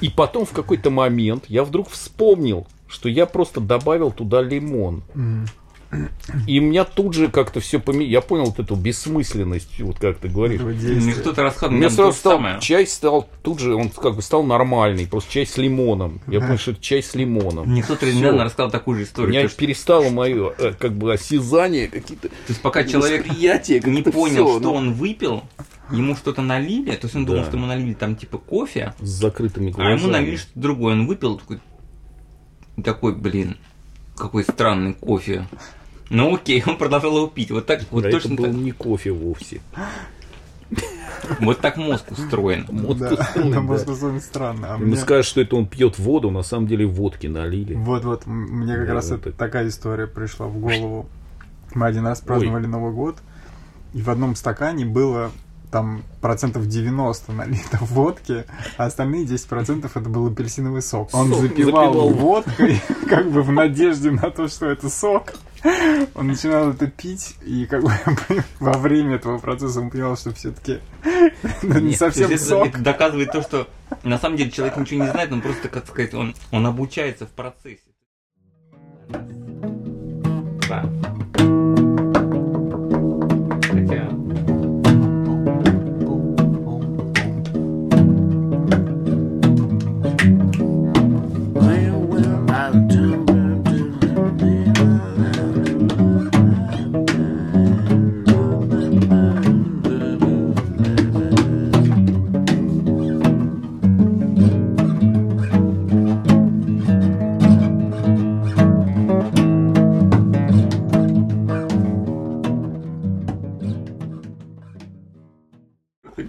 И 0.00 0.08
потом 0.08 0.44
в 0.44 0.52
какой-то 0.52 0.90
момент 0.90 1.44
я 1.48 1.64
вдруг 1.64 1.88
вспомнил, 1.90 2.66
что 2.88 3.08
я 3.08 3.26
просто 3.26 3.60
добавил 3.60 4.10
туда 4.10 4.42
лимон. 4.42 5.02
М. 5.14 5.46
И 6.46 6.58
у 6.58 6.62
меня 6.62 6.84
тут 6.84 7.14
же 7.14 7.28
как-то 7.28 7.60
все 7.60 7.78
поменялось. 7.78 8.10
Я 8.12 8.20
понял 8.20 8.46
вот 8.46 8.58
эту 8.58 8.74
бессмысленность, 8.74 9.80
вот 9.80 9.98
как 9.98 10.18
ты 10.18 10.28
говоришь. 10.28 10.60
Мне 10.60 11.12
кто-то 11.12 11.42
рассказывал, 11.42 11.80
там 11.80 11.90
сразу 11.90 12.12
стал, 12.12 12.32
самое. 12.38 12.60
чай 12.60 12.86
стал, 12.86 13.28
тут 13.42 13.60
же 13.60 13.74
он 13.74 13.90
как 13.90 14.16
бы 14.16 14.22
стал 14.22 14.42
нормальный, 14.42 15.06
просто 15.06 15.32
чай 15.32 15.46
с 15.46 15.56
лимоном. 15.56 16.20
Я 16.26 16.40
понял, 16.40 16.58
что 16.58 16.72
это 16.72 16.80
чай 16.82 17.02
с 17.02 17.14
лимоном. 17.14 17.68
Мне 17.68 17.82
кто-то 17.82 18.06
Всё. 18.06 18.16
недавно 18.18 18.44
рассказал 18.44 18.70
такую 18.70 18.96
же 18.96 19.02
У 19.02 19.06
историю. 19.06 19.30
меня 19.30 19.42
то, 19.42 19.48
что- 19.48 19.58
перестало 19.58 20.10
мое 20.10 20.52
э, 20.58 20.72
как 20.78 20.92
бы 20.96 21.12
осязание 21.12 21.88
какие-то. 21.88 22.28
То 22.28 22.34
есть 22.48 22.60
пока 22.60 22.84
человек 22.84 23.26
не 23.26 24.02
понял, 24.02 24.48
что 24.58 24.60
ну. 24.60 24.72
он 24.74 24.92
выпил, 24.94 25.44
ему 25.92 26.16
что-то 26.16 26.42
налили, 26.42 26.90
то 26.96 27.04
есть 27.06 27.14
он 27.14 27.24
думал, 27.26 27.42
Да. 27.42 27.46
что 27.46 27.56
ему 27.56 27.66
налили 27.66 27.94
там 27.94 28.16
типа 28.16 28.38
кофе, 28.38 28.94
С 29.00 29.08
закрытыми 29.08 29.70
а 29.70 29.74
глазами. 29.74 29.98
ему 30.00 30.08
налили 30.08 30.36
что-то 30.36 30.58
другое. 30.60 30.94
Он 30.94 31.06
выпил 31.06 31.38
такой, 31.38 31.60
такой, 32.82 33.14
блин, 33.14 33.56
какой 34.16 34.44
странный 34.44 34.94
кофе. 34.94 35.46
Ну 36.10 36.34
окей, 36.34 36.62
он 36.66 36.76
продолжал 36.78 37.16
его 37.16 37.26
пить. 37.28 37.50
Вот 37.50 37.66
так, 37.66 37.82
вот 37.90 38.04
А 38.06 38.10
точно 38.10 38.34
это 38.34 38.36
был 38.36 38.44
так, 38.46 38.54
не 38.54 38.70
кофе 38.72 39.10
вовсе. 39.12 39.60
вот 41.40 41.60
так 41.60 41.76
мозг 41.76 42.10
устроен. 42.12 42.66
Мозг 42.70 42.98
Да, 43.00 43.12
устроен, 43.14 43.50
да, 43.50 43.56
да. 43.56 43.60
мозг 43.62 43.88
устроен 43.88 44.20
странно. 44.20 44.74
А 44.74 44.78
мне- 44.78 44.96
скажут, 44.96 45.26
что 45.26 45.40
это 45.40 45.56
он 45.56 45.66
пьет 45.66 45.98
воду, 45.98 46.30
на 46.30 46.42
самом 46.42 46.66
деле 46.66 46.86
водки 46.86 47.26
налили. 47.26 47.74
Вот-вот, 47.74 48.26
мне 48.26 48.76
как 48.76 48.86
Да, 48.86 48.94
раз 48.94 49.10
вот 49.10 49.26
это- 49.26 49.32
такая 49.36 49.68
история 49.68 50.06
пришла 50.06 50.46
в 50.46 50.58
голову. 50.58 51.08
Мы 51.74 51.86
один 51.86 52.06
раз 52.06 52.20
праздновали 52.20 52.66
Новый 52.66 52.92
год, 52.92 53.16
и 53.92 54.00
в 54.02 54.08
одном 54.10 54.34
стакане 54.36 54.84
было 54.86 55.30
там 55.70 56.02
процентов 56.20 56.66
90 56.66 57.32
налито 57.32 57.78
водки, 57.80 58.44
а 58.76 58.86
остальные 58.86 59.24
10 59.24 59.46
процентов 59.48 59.96
это 59.96 60.08
был 60.08 60.26
апельсиновый 60.28 60.82
сок. 60.82 61.10
Он 61.12 61.28
Сок 61.28 61.40
запивал, 61.42 61.86
запивал. 61.92 62.10
водкой, 62.10 62.80
как 63.08 63.30
бы 63.30 63.42
в 63.42 63.52
надежде 63.52 64.10
на 64.10 64.30
то, 64.30 64.48
что 64.48 64.66
это 64.66 64.88
сок. 64.88 65.34
Он 66.14 66.28
начинал 66.28 66.70
это 66.70 66.86
пить, 66.86 67.34
и 67.44 67.66
как 67.66 67.82
бы 67.82 67.90
во 68.60 68.74
время 68.74 69.16
этого 69.16 69.38
процесса 69.38 69.80
он 69.80 69.90
понял, 69.90 70.16
что 70.16 70.32
все-таки 70.32 70.80
не 71.62 71.80
Нет, 71.80 71.98
совсем 71.98 72.36
сок. 72.38 72.68
Это, 72.68 72.76
это 72.76 72.84
доказывает 72.84 73.32
то, 73.32 73.42
что 73.42 73.68
на 74.04 74.18
самом 74.18 74.36
деле 74.36 74.50
человек 74.50 74.76
ничего 74.76 75.04
не 75.04 75.10
знает, 75.10 75.32
он 75.32 75.40
просто, 75.40 75.68
как 75.68 75.86
сказать, 75.86 76.14
он, 76.14 76.34
он 76.52 76.66
обучается 76.66 77.26
в 77.26 77.30
процессе. 77.30 77.80
Да. 80.68 81.15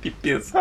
Молодец. 0.04 0.54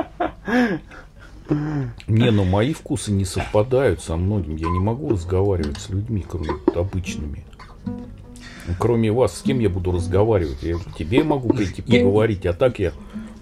Не, 2.09 2.31
ну 2.31 2.45
мои 2.45 2.73
вкусы 2.73 3.13
не 3.13 3.25
совпадают 3.25 4.03
со 4.03 4.17
многим. 4.17 4.57
Я 4.57 4.69
не 4.69 4.81
могу 4.81 5.11
разговаривать 5.11 5.79
с 5.79 5.89
людьми, 5.91 6.25
кроме 6.29 6.51
обычными. 6.75 7.45
Ну, 7.85 8.75
Кроме 8.81 9.13
вас, 9.13 9.39
с 9.39 9.43
кем 9.43 9.61
я 9.61 9.69
буду 9.69 9.93
разговаривать? 9.93 10.63
Я 10.63 10.77
к 10.77 10.97
тебе 10.97 11.23
могу 11.23 11.51
прийти 11.51 11.83
поговорить, 11.83 12.45
а 12.47 12.53
так 12.53 12.81
я 12.81 12.93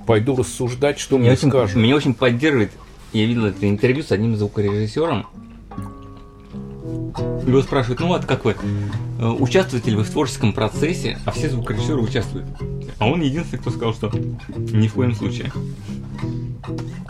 пойду 0.07 0.37
рассуждать, 0.37 0.99
что 0.99 1.17
Меня 1.17 1.31
мне 1.31 1.33
очень, 1.33 1.49
скажут. 1.49 1.77
меня 1.77 1.97
очень 1.97 2.13
поддерживает. 2.13 2.73
Я 3.15 3.25
видел 3.25 3.47
это 3.47 3.67
интервью 3.69 4.03
с 4.03 4.13
одним 4.13 4.37
звукорежиссером. 4.37 5.27
Его 7.47 7.63
спрашивают, 7.63 8.01
ну 8.01 8.09
вот 8.09 8.27
как 8.27 8.45
вы, 8.45 8.55
э, 9.21 9.27
участвуете 9.27 9.91
ли 9.93 9.97
вы 9.97 10.03
в 10.03 10.11
творческом 10.11 10.53
процессе, 10.53 11.19
а 11.25 11.31
все 11.31 11.49
звукорежиссеры 11.49 12.01
участвуют. 12.01 12.47
А 12.99 13.09
он 13.09 13.21
единственный, 13.21 13.61
кто 13.61 13.71
сказал, 13.71 13.95
что 13.95 14.11
ни 14.57 14.89
в 14.89 14.95
коем 14.95 15.15
случае. 15.15 15.51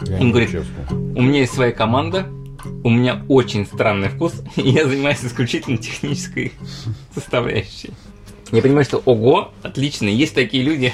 Я 0.07 0.19
Он 0.19 0.31
говорит, 0.31 0.51
участвую. 0.51 1.15
У 1.17 1.23
меня 1.23 1.41
есть 1.41 1.55
своя 1.55 1.73
команда, 1.73 2.27
у 2.83 2.91
меня 2.91 3.23
очень 3.29 3.67
странный 3.67 4.09
вкус, 4.09 4.35
и 4.57 4.71
я 4.71 4.87
занимаюсь 4.87 5.25
исключительно 5.25 5.77
технической 5.77 6.53
составляющей. 7.15 7.91
Я 8.53 8.63
понимаю, 8.63 8.85
что 8.85 8.99
ого, 9.05 9.53
отлично, 9.63 10.07
есть 10.09 10.35
такие 10.35 10.63
люди. 10.63 10.93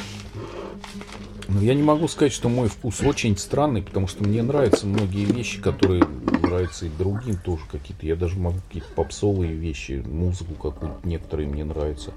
Ну, 1.49 1.61
я 1.61 1.75
не 1.75 1.83
могу 1.83 2.07
сказать, 2.07 2.33
что 2.33 2.49
мой 2.49 2.69
вкус 2.69 3.01
очень 3.01 3.37
странный, 3.37 3.83
потому 3.83 4.07
что 4.07 4.23
мне 4.23 4.41
нравятся 4.41 4.87
многие 4.87 5.25
вещи, 5.25 5.61
которые 5.61 6.05
нравятся 6.43 6.87
и 6.87 6.91
другим 6.91 7.37
тоже 7.45 7.65
какие-то. 7.71 8.07
Я 8.07 8.15
даже 8.15 8.39
могу 8.39 8.59
какие-то 8.69 8.89
попсовые 8.95 9.55
вещи, 9.55 10.03
музыку 10.07 10.55
какую-то, 10.55 11.01
некоторые 11.03 11.49
мне 11.49 11.65
нравятся. 11.65 12.13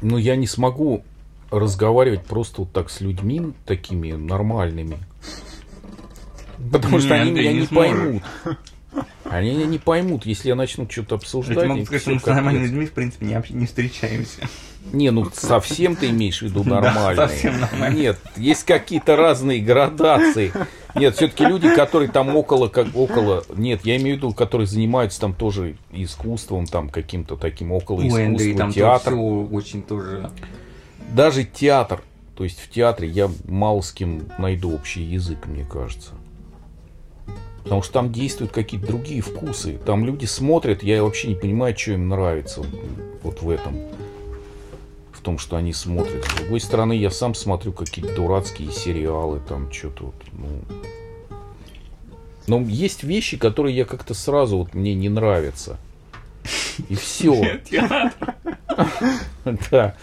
Но 0.00 0.16
я 0.16 0.34
не 0.36 0.46
смогу 0.46 1.04
разговаривать 1.52 2.24
просто 2.24 2.62
вот 2.62 2.72
так 2.72 2.90
с 2.90 3.00
людьми 3.00 3.52
такими 3.66 4.12
нормальными. 4.12 4.98
Потому 6.72 6.98
что 6.98 7.14
они 7.14 7.30
меня 7.30 7.52
не 7.52 7.66
поймут. 7.66 8.22
Они 9.24 9.52
меня 9.52 9.66
не 9.66 9.78
поймут, 9.78 10.26
если 10.26 10.48
я 10.48 10.54
начну 10.54 10.86
что-то 10.90 11.14
Я 11.14 11.18
обсуждать. 11.18 11.56
тебе 11.56 11.68
могу 11.68 11.84
сказать, 11.86 12.02
что 12.02 12.10
мы 12.10 12.20
с 12.20 12.26
нормальными 12.26 12.64
людьми, 12.64 12.86
в 12.86 12.92
принципе, 12.92 13.24
не, 13.24 13.42
не 13.50 13.66
встречаемся. 13.66 14.42
Не, 14.92 15.10
ну 15.10 15.26
совсем 15.32 15.96
ты 15.96 16.10
имеешь 16.10 16.40
в 16.40 16.42
виду 16.42 16.64
Да, 16.64 16.80
нормальные. 16.80 17.28
совсем 17.28 17.60
нормально. 17.60 17.96
Нет, 17.96 18.18
есть 18.36 18.64
какие-то 18.64 19.16
разные 19.16 19.60
градации. 19.60 20.52
Нет, 20.94 21.16
все-таки 21.16 21.46
люди, 21.46 21.74
которые 21.74 22.10
там 22.10 22.36
около, 22.36 22.68
как 22.68 22.88
около, 22.94 23.44
нет, 23.56 23.80
я 23.84 23.96
имею 23.96 24.16
в 24.16 24.18
виду, 24.18 24.34
которые 24.34 24.66
занимаются 24.66 25.20
там 25.20 25.32
тоже 25.32 25.76
искусством, 25.92 26.66
там 26.66 26.90
каким-то 26.90 27.36
таким 27.36 27.72
около 27.72 28.00
искусства, 28.00 28.26
Андрей, 28.26 28.54
там 28.54 28.72
театр, 28.72 29.14
все 29.14 29.22
очень 29.22 29.82
тоже... 29.82 30.30
даже 31.14 31.44
театр. 31.44 32.02
То 32.36 32.44
есть 32.44 32.60
в 32.60 32.70
театре 32.70 33.08
я 33.08 33.30
мало 33.46 33.82
с 33.82 33.92
кем 33.92 34.28
найду 34.38 34.74
общий 34.74 35.02
язык, 35.02 35.46
мне 35.46 35.64
кажется. 35.64 36.12
Потому 37.62 37.82
что 37.82 37.92
там 37.92 38.12
действуют 38.12 38.52
какие-то 38.52 38.86
другие 38.86 39.20
вкусы. 39.20 39.78
Там 39.84 40.04
люди 40.04 40.24
смотрят, 40.24 40.82
я 40.82 41.02
вообще 41.02 41.28
не 41.28 41.34
понимаю, 41.34 41.78
что 41.78 41.92
им 41.92 42.08
нравится 42.08 42.62
вот 43.22 43.42
в 43.42 43.50
этом. 43.50 43.76
В 45.12 45.20
том, 45.20 45.38
что 45.38 45.56
они 45.56 45.72
смотрят. 45.72 46.24
С 46.24 46.34
другой 46.34 46.60
стороны, 46.60 46.94
я 46.94 47.10
сам 47.10 47.34
смотрю 47.34 47.72
какие-то 47.72 48.14
дурацкие 48.14 48.72
сериалы, 48.72 49.40
там 49.48 49.70
что-то 49.72 50.06
вот, 50.06 50.14
ну... 50.32 50.48
Но 52.48 52.60
есть 52.62 53.04
вещи, 53.04 53.36
которые 53.36 53.76
я 53.76 53.84
как-то 53.84 54.14
сразу 54.14 54.58
вот 54.58 54.74
мне 54.74 54.94
не 54.94 55.08
нравятся. 55.08 55.78
И 56.88 56.96
все. 56.96 57.60
Театр. 57.70 58.12
Да. 59.70 59.96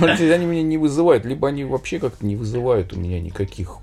Вот 0.00 0.10
Они 0.10 0.44
меня 0.46 0.62
не 0.62 0.76
вызывают, 0.78 1.24
либо 1.24 1.48
они 1.48 1.64
вообще 1.64 1.98
как-то 1.98 2.26
не 2.26 2.34
вызывают 2.36 2.92
у 2.92 2.98
меня 2.98 3.20
никаких, 3.20 3.78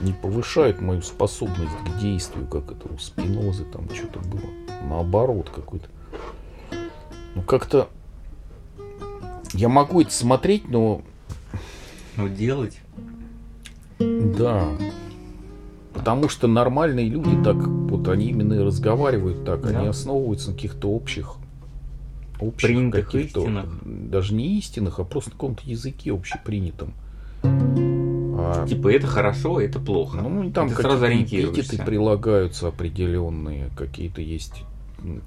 не 0.00 0.12
повышают 0.12 0.80
мою 0.80 1.00
способность 1.02 1.72
к 1.86 1.98
действию, 2.00 2.46
как 2.46 2.70
это 2.70 2.92
у 2.92 2.98
Спинозы 2.98 3.64
там 3.64 3.88
что-то 3.94 4.20
было. 4.20 4.50
Наоборот 4.88 5.50
какой-то. 5.54 5.86
Ну 7.34 7.42
как-то 7.42 7.88
я 9.54 9.68
могу 9.68 10.02
это 10.02 10.10
смотреть, 10.12 10.68
но 10.68 11.00
Ну, 12.16 12.28
делать. 12.28 12.78
да. 13.98 14.68
Потому 15.94 16.28
что 16.28 16.48
нормальные 16.48 17.08
люди 17.08 17.30
так, 17.42 17.56
вот 17.56 18.08
они 18.08 18.26
именно 18.26 18.54
и 18.54 18.58
разговаривают 18.58 19.44
так, 19.44 19.64
они 19.64 19.84
Да. 19.84 19.90
основываются 19.90 20.50
на 20.50 20.54
каких-то 20.54 20.88
общих, 20.90 21.36
общих 22.40 22.90
каких-то, 22.92 23.66
даже 23.84 24.34
не 24.34 24.58
истинных, 24.58 24.98
а 24.98 25.04
просто 25.04 25.30
на 25.30 25.34
каком-то 25.34 25.62
языке 25.64 26.12
общепринятом. 26.12 26.92
А, 27.42 28.66
Типа, 28.66 28.88
это 28.92 29.06
хорошо, 29.06 29.60
это 29.60 29.78
плохо. 29.78 30.18
ну, 30.20 30.50
там 30.50 30.68
ты 30.68 30.74
сразу 30.74 31.04
ориентируешься. 31.04 31.82
прилагаются 31.82 32.68
определенные, 32.68 33.70
какие-то 33.76 34.20
есть 34.20 34.64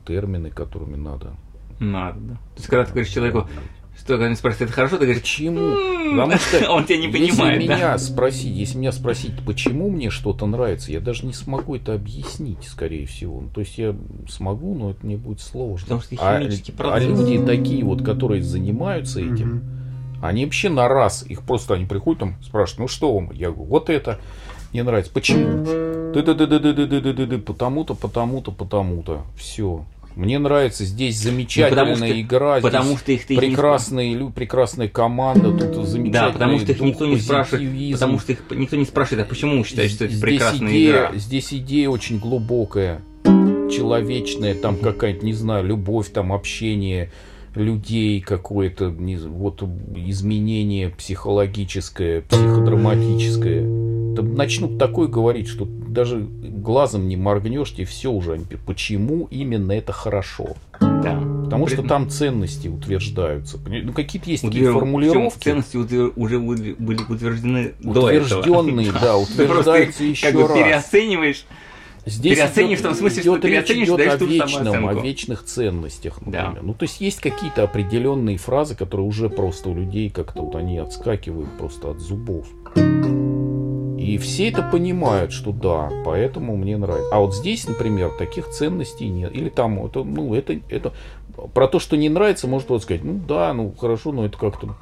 термины, 0.05 0.49
которыми 0.49 0.95
надо. 0.95 1.35
Надо, 1.79 2.19
да. 2.19 2.33
То 2.33 2.39
есть, 2.57 2.67
когда 2.67 2.85
ты 2.85 2.91
говоришь 2.91 3.11
человеку, 3.13 3.47
что, 3.97 4.13
когда 4.13 4.27
они 4.27 4.35
спросят, 4.35 4.61
это 4.61 4.73
хорошо, 4.73 4.97
ты 4.97 5.05
говоришь, 5.05 5.21
почему? 5.21 5.71
Потому 6.11 6.37
что 6.37 6.69
он 6.69 6.85
тебя 6.85 6.99
не 6.99 7.07
понимает. 7.07 7.61
Если 7.61 7.67
да? 7.67 7.75
меня 7.75 7.97
спросить, 7.97 8.55
если 8.55 8.77
меня 8.77 8.91
спросить, 8.91 9.33
почему 9.45 9.89
мне 9.89 10.11
что-то 10.11 10.45
нравится, 10.45 10.91
я 10.91 10.99
даже 10.99 11.25
не 11.25 11.33
смогу 11.33 11.75
это 11.75 11.93
объяснить, 11.93 12.63
скорее 12.63 13.07
всего. 13.07 13.41
Ну, 13.41 13.49
то 13.49 13.61
есть 13.61 13.77
я 13.77 13.95
смогу, 14.29 14.75
но 14.75 14.91
это 14.91 15.05
мне 15.05 15.17
будет 15.17 15.41
сложно. 15.41 15.97
Потому 15.97 16.01
что 16.01 16.15
а 16.19 16.39
химический 16.39 16.73
а, 16.75 16.77
процесс. 16.77 17.07
А 17.07 17.09
люди 17.09 17.45
такие 17.45 17.83
вот, 17.83 18.03
которые 18.03 18.43
занимаются 18.43 19.19
этим, 19.19 19.63
они 20.21 20.45
вообще 20.45 20.69
на 20.69 20.87
раз, 20.87 21.23
их 21.27 21.41
просто 21.41 21.73
они 21.73 21.85
приходят 21.85 22.19
там, 22.19 22.35
спрашивают, 22.43 22.79
ну 22.79 22.87
что 22.87 23.13
вам? 23.13 23.31
Я 23.31 23.49
говорю, 23.49 23.65
вот 23.65 23.89
это 23.89 24.19
мне 24.73 24.83
нравится. 24.83 25.11
Почему? 25.11 25.65
Потому-то, 27.39 27.95
потому-то, 27.95 28.51
потому-то. 28.51 29.23
Все. 29.37 29.85
Мне 30.17 30.39
нравится 30.39 30.83
здесь 30.83 31.19
замечательная 31.19 31.83
Ну, 31.85 31.91
потому 31.91 32.07
что- 32.07 32.21
игра, 32.21 32.59
Потому 32.59 32.85
здесь 32.85 32.99
что 32.99 33.11
их 33.11 33.25
ты 33.27 33.33
не 33.35 33.39
прекрасные 33.39 34.13
люди, 34.15 34.33
прекрасная 34.33 34.87
команда, 34.87 35.51
тут 35.51 35.87
замечательный 35.87 36.11
Да, 36.11 36.29
потому 36.31 36.57
что 36.59 36.71
их 36.71 36.81
никто 36.81 37.05
не 37.05 37.17
спрашивает. 37.19 37.91
Потому 37.93 38.19
что 38.19 38.31
их 38.31 38.43
никто 38.49 38.75
не 38.77 38.85
спрашивает, 38.85 39.27
а 39.27 39.29
почему 39.29 39.59
вы 39.59 39.63
считаете, 39.63 39.93
что 39.93 40.05
это 40.05 40.13
Здесь 40.15 40.21
прекрасная 40.23 40.69
идея, 40.71 40.89
игра? 40.89 41.11
Здесь 41.19 41.53
идея 41.53 41.89
очень 41.89 42.17
глубокая, 42.17 43.01
человечная, 43.71 44.55
там 44.55 44.77
какая-то, 44.77 45.23
не 45.23 45.33
знаю, 45.33 45.63
любовь, 45.65 46.09
там 46.11 46.33
общение 46.33 47.11
людей 47.53 48.19
какое-то, 48.19 48.89
не 48.89 49.17
вот 49.17 49.61
изменение 49.95 50.89
психологическое, 50.89 52.21
психодраматическое. 52.21 53.61
Там 54.17 54.33
начнут 54.35 54.77
такое 54.79 55.07
говорить, 55.07 55.47
что 55.47 55.65
даже 55.65 56.19
глазом 56.19 57.07
не 57.07 57.15
моргнешь, 57.15 57.73
и 57.77 57.85
все 57.85 58.11
уже. 58.11 58.41
Почему 58.65 59.27
именно 59.29 59.71
это 59.73 59.93
хорошо? 59.93 60.55
Да. 60.79 61.21
Потому 61.45 61.67
что 61.67 61.83
там 61.83 62.09
ценности 62.09 62.67
утверждаются. 62.67 63.57
Ну, 63.67 63.93
какие-то 63.93 64.29
есть 64.29 64.43
Утвер- 64.43 64.51
такие 64.51 64.73
формулировки. 64.73 65.43
Ценности 65.43 65.77
утвер- 65.77 66.11
уже 66.15 66.39
были 66.39 66.75
утверждены 67.07 67.73
до 67.79 68.09
этого. 68.09 68.39
Утвержденные, 68.39 68.91
да, 68.91 69.17
утверждаются 69.19 70.03
еще 70.03 70.25
как 70.27 70.35
бы 70.35 70.47
раз. 70.47 70.57
переоцениваешь. 70.57 71.45
Здесь 72.05 72.37
Переоценишь 72.37 72.79
в 72.79 72.83
том 72.83 72.95
смысле, 72.95 73.21
что 73.21 73.31
идет 73.33 73.43
речь 73.45 73.67
переоценишь, 73.67 73.87
идет 73.89 74.21
о 74.21 74.25
вечном, 74.25 74.87
о 74.87 74.93
вечных 74.93 75.43
ценностях, 75.43 76.19
Да. 76.25 76.43
например. 76.45 76.63
Ну, 76.63 76.73
то 76.73 76.83
есть 76.83 77.01
есть 77.01 77.19
какие-то 77.19 77.63
определенные 77.63 78.37
фразы, 78.37 78.75
которые 78.75 79.05
уже 79.05 79.29
просто 79.29 79.69
у 79.69 79.75
людей 79.75 80.09
как-то 80.09 80.41
вот 80.43 80.55
они 80.55 80.77
отскакивают 80.77 81.49
просто 81.57 81.91
от 81.91 81.99
зубов. 81.99 82.47
И 84.07 84.17
все 84.17 84.49
это 84.49 84.63
понимают, 84.63 85.31
что 85.31 85.51
да, 85.51 85.91
поэтому 86.05 86.55
мне 86.55 86.77
нравится. 86.77 87.09
А 87.11 87.19
вот 87.19 87.35
здесь, 87.35 87.67
например, 87.67 88.11
таких 88.17 88.47
ценностей 88.49 89.09
нет. 89.09 89.35
Или 89.35 89.49
там, 89.49 89.83
это, 89.85 90.03
ну, 90.03 90.33
это, 90.33 90.59
это 90.69 90.93
про 91.53 91.67
то, 91.67 91.79
что 91.79 91.97
не 91.97 92.09
нравится, 92.09 92.47
может 92.47 92.69
вот 92.69 92.83
сказать, 92.83 93.03
ну 93.03 93.19
да, 93.27 93.53
ну 93.53 93.73
хорошо, 93.77 94.11
но 94.11 94.25
это 94.25 94.37
как-то, 94.37 94.75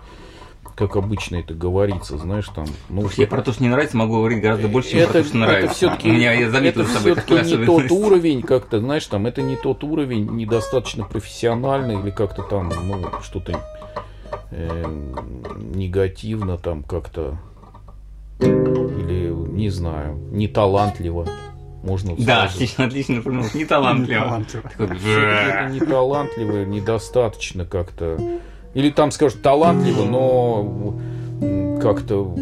как 0.75 0.95
обычно 0.95 1.37
это 1.37 1.53
говорится, 1.53 2.17
знаешь, 2.17 2.47
там, 2.49 2.65
ну, 2.89 3.07
что 3.09 3.21
я 3.21 3.27
про 3.27 3.41
то, 3.41 3.51
что 3.51 3.63
не 3.63 3.69
нравится, 3.69 3.97
могу 3.97 4.15
говорить 4.15 4.41
гораздо 4.41 4.67
больше, 4.67 4.91
чем 4.91 4.99
это, 4.99 5.11
про 5.11 5.21
то, 5.21 5.27
что 5.27 5.37
нравится. 5.37 5.75
все-таки, 5.75 6.09
У 6.09 6.13
меня, 6.13 6.33
я 6.33 6.49
заметил 6.49 6.81
это 6.81 6.99
все-таки 6.99 7.33
не 7.33 7.65
тот 7.65 7.91
уровень, 7.91 8.41
как-то, 8.41 8.79
знаешь, 8.79 9.05
там, 9.05 9.25
это 9.25 9.41
не 9.41 9.55
тот 9.55 9.83
уровень, 9.83 10.29
недостаточно 10.31 11.05
профессиональный 11.05 11.99
или 11.99 12.09
как-то 12.09 12.43
там, 12.43 12.69
ну, 12.69 13.05
что-то 13.21 13.61
э, 14.51 14.85
негативно 15.57 16.57
там 16.57 16.83
как-то, 16.83 17.37
или, 18.39 19.31
не 19.51 19.69
знаю, 19.69 20.17
неталантливо. 20.31 21.27
Можно 21.83 22.11
вот 22.15 22.25
Да, 22.25 22.43
отлично, 22.45 22.85
отлично, 22.85 23.21
понял. 23.21 23.43
Не 23.53 23.65
талантливо. 23.65 24.43
Талантливо. 24.77 25.69
Не 25.69 25.79
талантливо, 25.79 26.65
недостаточно 26.65 27.65
как-то. 27.65 28.17
Или 28.73 28.89
там 28.89 29.11
скажут 29.11 29.41
талантливо, 29.41 30.03
но 30.05 30.95
как-то 31.81 32.35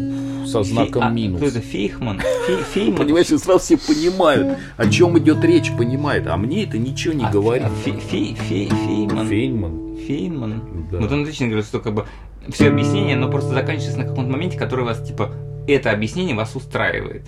со 0.46 0.62
знаком 0.62 1.02
Фей- 1.02 1.06
а, 1.06 1.10
минус. 1.10 1.38
Кто 1.38 1.48
это, 1.48 1.60
Фейхман? 1.60 2.20
Фей- 2.48 2.62
Фейман? 2.74 3.24
Сразу 3.24 3.58
все 3.60 3.76
понимают, 3.78 4.58
о 4.76 4.88
чем 4.88 5.18
идет 5.18 5.42
речь, 5.44 5.72
понимает. 5.76 6.26
А 6.26 6.36
мне 6.36 6.64
это 6.64 6.78
ничего 6.78 7.14
не 7.14 7.24
А, 7.24 7.30
говорит. 7.30 7.66
а, 7.66 7.70
Фе- 7.84 7.98
Фе- 7.98 8.34
Фе- 8.34 8.68
Фейман. 8.68 9.26
Фейнман. 9.28 9.96
Фейнман. 10.06 10.62
Да. 10.90 10.98
Вот 10.98 11.12
он 11.12 11.22
отлично 11.22 11.46
говорит, 11.46 11.66
что 11.66 11.80
как 11.80 11.94
бы 11.94 12.04
все 12.50 12.68
объяснение, 12.68 13.16
но 13.16 13.30
просто 13.30 13.50
заканчивается 13.54 13.98
на 13.98 14.04
каком-то 14.06 14.30
моменте, 14.30 14.58
который 14.58 14.84
вас 14.84 15.00
типа 15.06 15.30
это 15.66 15.90
объяснение 15.90 16.34
вас 16.34 16.54
устраивает. 16.56 17.22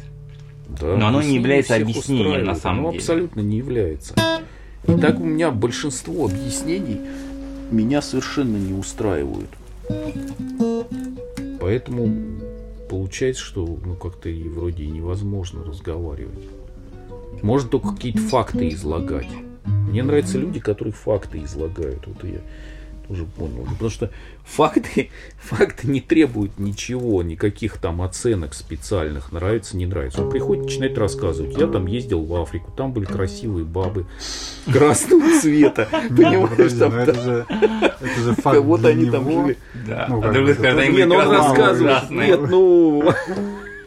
Да, 0.69 0.97
Но 0.97 1.09
оно 1.09 1.23
не 1.23 1.37
является 1.37 1.77
объяснением 1.77 2.45
на 2.45 2.55
самом 2.55 2.81
оно 2.81 2.91
деле. 2.91 3.01
абсолютно 3.01 3.41
не 3.41 3.59
является. 3.59 4.15
И 4.87 4.93
так 5.01 5.21
у 5.21 5.25
меня 5.25 5.51
большинство 5.51 6.27
объяснений 6.27 7.01
меня 7.71 8.03
совершенно 8.03 8.57
не 8.57 8.73
устраивают. 8.73 9.51
Поэтому 11.61 12.13
получается, 12.89 13.43
что 13.43 13.65
ну 13.85 13.95
как-то 13.95 14.29
и 14.29 14.49
вроде 14.49 14.85
и 14.85 14.89
невозможно 14.89 15.65
разговаривать. 15.65 16.49
Можно 17.43 17.69
только 17.71 17.93
какие-то 17.95 18.21
факты 18.21 18.69
излагать. 18.69 19.29
Мне 19.65 20.03
нравятся 20.03 20.39
люди, 20.39 20.61
которые 20.61 20.93
факты 20.93 21.43
излагают. 21.43 22.07
Вот 22.07 22.25
я 22.25 22.41
тоже 23.09 23.25
понял. 23.25 23.65
Ну, 23.67 23.73
Потому 23.73 23.91
что 23.91 24.11
факты, 24.45 25.11
факты 25.39 25.89
не 25.89 26.01
требуют 26.01 26.59
ничего, 26.59 27.23
никаких 27.23 27.79
там 27.79 28.03
оценок 28.03 28.55
специальных, 28.55 29.33
нравится, 29.33 29.77
не 29.77 29.87
нравится. 29.87 30.23
Он 30.23 30.31
приходит, 30.31 30.65
начинает 30.65 30.99
рассказывать. 30.99 31.57
Я 31.57 31.67
там 31.67 31.87
ездил 31.87 32.25
в 32.25 32.35
Африку, 32.35 32.73
там 32.77 32.93
были 32.93 33.05
красивые 33.05 33.65
бабы 33.65 34.07
красного 34.73 35.39
цвета. 35.41 35.89
Ну 36.11 36.17
Понимаешь, 36.17 36.51
подожди, 36.51 36.79
там, 36.79 36.93
ну 36.93 36.99
это 36.99 37.15
же, 37.21 37.47
это 37.49 38.21
же 38.21 38.35
факт 38.35 38.59
вот 38.59 38.85
они 38.85 39.11
там 39.11 39.31
жили. 39.31 39.59
Да. 39.87 40.07
Ну, 40.09 40.23
а 40.23 40.33
ну 40.33 41.15
он 41.15 41.31
рассказывает. 41.31 42.11
Нет, 42.11 42.41
ну... 42.49 43.13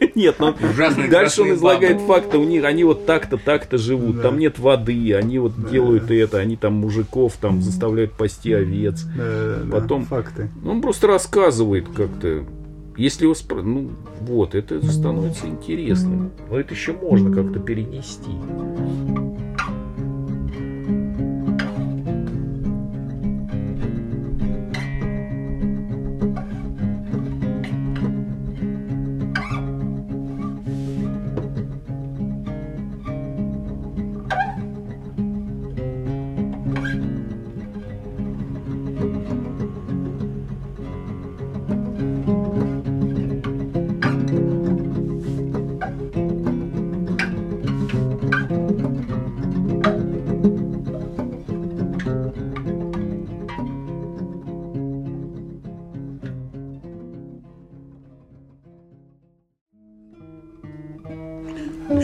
Нет, 0.14 0.36
ну 0.38 0.54
Ужасные 0.72 1.08
дальше 1.08 1.42
он 1.42 1.52
излагает 1.52 2.00
факты, 2.00 2.38
у 2.38 2.44
них 2.44 2.64
они 2.64 2.84
вот 2.84 3.06
так-то, 3.06 3.36
так-то 3.36 3.78
живут, 3.78 4.22
там 4.22 4.38
нет 4.38 4.58
воды, 4.58 5.14
они 5.14 5.38
вот 5.38 5.70
делают 5.70 6.10
это, 6.10 6.38
они 6.38 6.56
там 6.56 6.74
мужиков 6.74 7.34
там 7.40 7.60
заставляют 7.60 8.12
пасти 8.12 8.52
овец. 8.52 9.06
Потом- 9.70 10.04
факты. 10.04 10.50
Ну, 10.62 10.72
Он 10.72 10.80
просто 10.80 11.06
рассказывает 11.06 11.88
как-то. 11.88 12.44
Если 12.96 13.24
его 13.24 13.34
спро... 13.34 13.62
Ну, 13.62 13.90
вот, 14.20 14.54
это 14.54 14.84
становится 14.90 15.46
интересным. 15.46 16.32
Но 16.50 16.58
это 16.58 16.74
еще 16.74 16.92
можно 16.92 17.34
как-то 17.34 17.58
перенести. 17.58 18.30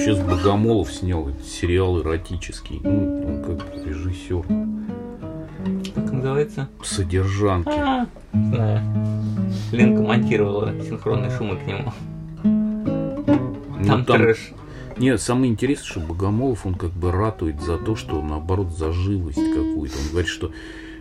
Сейчас 0.06 0.20
Богомолов 0.20 0.92
снял 0.92 1.28
этот 1.28 1.44
сериал 1.44 2.00
эротический. 2.00 2.78
Ну, 2.84 3.26
он 3.26 3.42
как 3.42 3.74
режиссер. 3.84 4.44
Как 5.96 6.12
называется? 6.12 6.68
Содержанки. 6.84 7.70
А, 7.70 8.06
знаю. 8.32 8.82
Ленка 9.72 10.02
монтировала 10.02 10.72
синхронные 10.80 11.32
шумы 11.36 11.56
к 11.56 11.66
нему. 11.66 11.92
Ну, 12.44 13.84
Там, 13.84 14.04
трэш. 14.04 14.52
Нет, 14.96 15.20
самое 15.20 15.50
интересное, 15.50 15.86
что 15.86 15.98
Богомолов, 15.98 16.66
он 16.66 16.76
как 16.76 16.92
бы 16.92 17.10
ратует 17.10 17.60
за 17.60 17.76
то, 17.76 17.96
что 17.96 18.22
наоборот 18.22 18.78
за 18.78 18.92
живость 18.92 19.38
какую-то. 19.38 19.98
Он 19.98 20.10
говорит, 20.12 20.30
что 20.30 20.52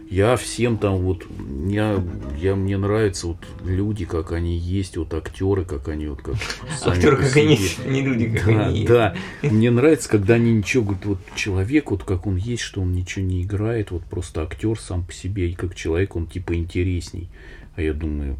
я 0.09 0.35
всем 0.35 0.77
там 0.77 0.97
вот, 0.99 1.25
я, 1.67 2.03
я 2.39 2.55
мне 2.55 2.77
нравятся 2.77 3.27
вот 3.27 3.37
люди, 3.63 4.05
как 4.05 4.31
они 4.31 4.57
есть, 4.57 4.97
вот 4.97 5.13
актеры, 5.13 5.65
как 5.65 5.87
они 5.87 6.07
вот 6.07 6.21
как 6.21 6.35
Актеры, 6.85 7.17
как 7.17 7.35
они 7.35 7.55
есть, 7.55 7.85
не 7.85 8.01
люди, 8.01 8.29
как 8.37 8.45
Да, 8.45 8.65
они 8.67 8.79
есть. 8.79 8.87
да. 8.87 9.15
Мне 9.41 9.71
нравится, 9.71 10.09
когда 10.09 10.35
они 10.35 10.53
ничего, 10.53 10.83
говорят, 10.83 11.05
вот 11.05 11.19
человек, 11.35 11.91
вот 11.91 12.03
как 12.03 12.27
он 12.27 12.35
есть, 12.35 12.61
что 12.61 12.81
он 12.81 12.93
ничего 12.93 13.25
не 13.25 13.43
играет, 13.43 13.91
вот 13.91 14.05
просто 14.05 14.43
актер 14.43 14.79
сам 14.79 15.05
по 15.05 15.13
себе, 15.13 15.49
и 15.49 15.53
как 15.53 15.75
человек 15.75 16.15
он 16.15 16.27
типа 16.27 16.55
интересней. 16.55 17.29
А 17.75 17.81
я 17.81 17.93
думаю, 17.93 18.37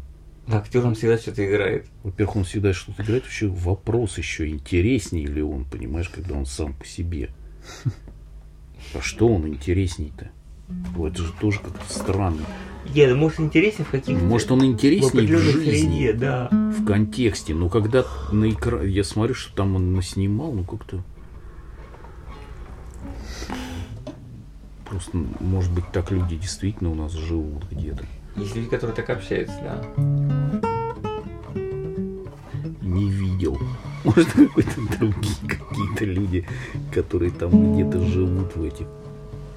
Актером 0.48 0.94
всегда 0.94 1.18
что-то 1.18 1.44
играет. 1.44 1.86
во-первых, 2.04 2.36
он 2.36 2.44
всегда 2.44 2.72
что-то 2.72 3.02
играет, 3.02 3.24
вообще 3.24 3.48
вопрос 3.48 4.16
еще, 4.18 4.48
интереснее 4.48 5.26
ли 5.26 5.42
он, 5.42 5.64
понимаешь, 5.64 6.08
когда 6.08 6.36
он 6.36 6.46
сам 6.46 6.74
по 6.74 6.86
себе. 6.86 7.30
А 8.94 9.00
что 9.00 9.26
он 9.26 9.48
интересней-то? 9.48 10.30
Вот 10.68 11.12
это 11.12 11.22
же 11.22 11.32
тоже 11.40 11.60
как-то 11.60 11.92
странно. 11.92 12.42
Нет, 12.94 13.16
может 13.16 13.40
интересен 13.40 13.84
в 13.84 13.90
каких-то... 13.90 14.24
Может, 14.24 14.50
он 14.52 14.60
в 14.60 14.64
интереснее 14.64 15.10
в 15.10 15.14
определенной 15.14 15.52
жизни, 15.52 15.90
среде, 15.90 16.12
да. 16.12 16.48
в 16.50 16.84
контексте. 16.84 17.54
Но 17.54 17.68
когда 17.68 18.04
на 18.32 18.50
экране, 18.50 18.88
я 18.88 19.04
смотрю, 19.04 19.34
что 19.34 19.54
там 19.54 19.76
он 19.76 19.92
наснимал, 19.92 20.52
ну 20.52 20.64
как-то... 20.64 21.02
Просто, 24.88 25.18
может 25.40 25.72
быть, 25.72 25.84
так 25.92 26.12
люди 26.12 26.36
действительно 26.36 26.90
у 26.90 26.94
нас 26.94 27.12
живут 27.12 27.64
где-то. 27.70 28.04
Есть 28.36 28.54
люди, 28.54 28.68
которые 28.68 28.94
так 28.94 29.10
общаются, 29.10 29.56
да. 29.62 29.84
Не 32.82 33.10
видел. 33.10 33.58
Может, 34.04 34.30
какой-то 34.32 34.80
другие 34.98 35.34
какие-то 35.48 36.04
люди, 36.04 36.46
которые 36.92 37.32
там 37.32 37.74
где-то 37.74 38.00
живут 38.06 38.54
в 38.54 38.62
этих, 38.62 38.86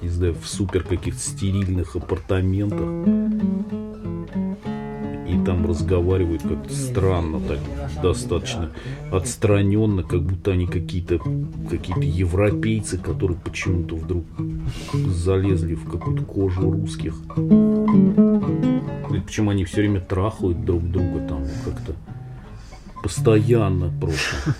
не 0.02 0.08
знаю, 0.08 0.34
в 0.34 0.46
супер 0.46 0.82
каких-то 0.84 1.20
стерильных 1.20 1.96
апартаментах. 1.96 2.88
И 5.28 5.44
там 5.44 5.64
разговаривают 5.66 6.42
как-то 6.42 6.74
странно, 6.74 7.40
так 7.40 7.58
достаточно 8.02 8.70
отстраненно, 9.12 10.02
как 10.02 10.22
будто 10.22 10.52
они 10.52 10.66
какие-то 10.66 11.20
какие-то 11.68 12.02
европейцы, 12.02 12.98
которые 12.98 13.38
почему-то 13.38 13.94
вдруг 13.94 14.24
залезли 14.92 15.74
в 15.74 15.88
какую-то 15.88 16.24
кожу 16.24 16.70
русских. 16.70 17.14
И 17.36 19.20
Причем 19.20 19.50
они 19.50 19.64
все 19.64 19.82
время 19.82 20.00
трахают 20.00 20.64
друг 20.64 20.82
друга 20.90 21.28
там 21.28 21.44
как-то 21.64 21.94
постоянно 23.02 23.92
просто. 24.00 24.56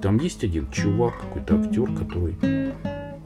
Там 0.00 0.18
есть 0.18 0.44
один 0.44 0.70
чувак, 0.70 1.14
какой-то 1.20 1.60
актер, 1.60 1.92
который 1.92 2.36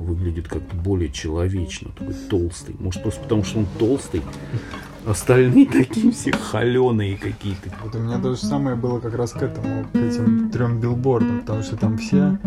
выглядит 0.03 0.49
как-то 0.49 0.77
более 0.77 1.11
человечно, 1.11 1.91
такой 1.99 2.15
толстый. 2.29 2.77
Может, 2.79 3.03
просто 3.03 3.23
потому, 3.23 3.45
что 3.45 3.61
он 3.61 3.67
толстый, 3.79 4.23
остальные 5.07 5.67
такие 5.67 6.13
все 6.13 6.33
холеные 6.33 7.17
какие-то. 7.17 7.71
Вот 7.83 7.95
у 7.95 7.99
меня 7.99 8.19
то 8.19 8.35
же 8.35 8.41
самое 8.41 8.77
было 8.77 9.01
как 9.01 9.15
раз 9.15 9.33
к 9.33 9.43
этому, 9.43 9.85
к 9.93 9.97
этим 9.97 10.51
трем 10.51 10.81
билбордам, 10.81 11.41
потому 11.41 11.63
что 11.63 11.77
там 11.77 11.99
все 11.99 12.39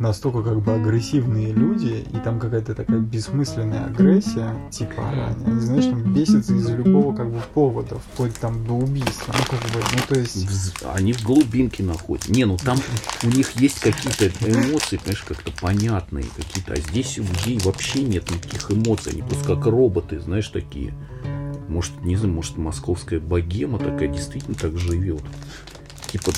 настолько 0.00 0.42
как 0.42 0.60
бы 0.62 0.72
агрессивные 0.72 1.52
люди, 1.52 2.04
и 2.10 2.16
там 2.24 2.40
какая-то 2.40 2.74
такая 2.74 2.98
бессмысленная 2.98 3.84
агрессия, 3.84 4.56
типа, 4.70 5.08
они, 5.46 5.60
знаешь, 5.60 5.84
там 5.84 6.12
бесятся 6.12 6.54
из-за 6.54 6.74
любого 6.74 7.14
как 7.14 7.30
бы 7.30 7.40
повода, 7.52 7.98
вплоть 7.98 8.34
там 8.40 8.66
до 8.66 8.72
убийства. 8.72 9.34
Ну, 9.36 9.44
как 9.44 9.60
бы, 9.70 9.80
ну, 9.92 10.00
то 10.08 10.18
есть... 10.18 10.46
Они 10.94 11.12
в 11.12 11.22
глубинке 11.22 11.82
находят. 11.82 12.28
Не, 12.28 12.46
ну 12.46 12.56
там 12.56 12.78
у 13.22 13.28
них 13.28 13.52
есть 13.52 13.80
какие-то 13.80 14.28
эмоции, 14.46 14.96
понимаешь, 14.96 15.24
как-то 15.28 15.52
понятные 15.60 16.24
какие-то. 16.34 16.72
А 16.72 16.76
здесь 16.76 17.18
у 17.18 17.22
людей 17.22 17.60
вообще 17.62 18.02
нет 18.02 18.30
никаких 18.30 18.70
эмоций. 18.70 19.12
Они 19.12 19.22
просто 19.22 19.54
как 19.54 19.66
роботы, 19.66 20.18
знаешь, 20.18 20.48
такие. 20.48 20.94
Может, 21.68 22.02
не 22.02 22.16
знаю, 22.16 22.34
может, 22.34 22.56
московская 22.56 23.20
богема 23.20 23.78
такая 23.78 24.08
действительно 24.08 24.56
так 24.56 24.78
живет. 24.78 25.22
Типа, 26.10 26.32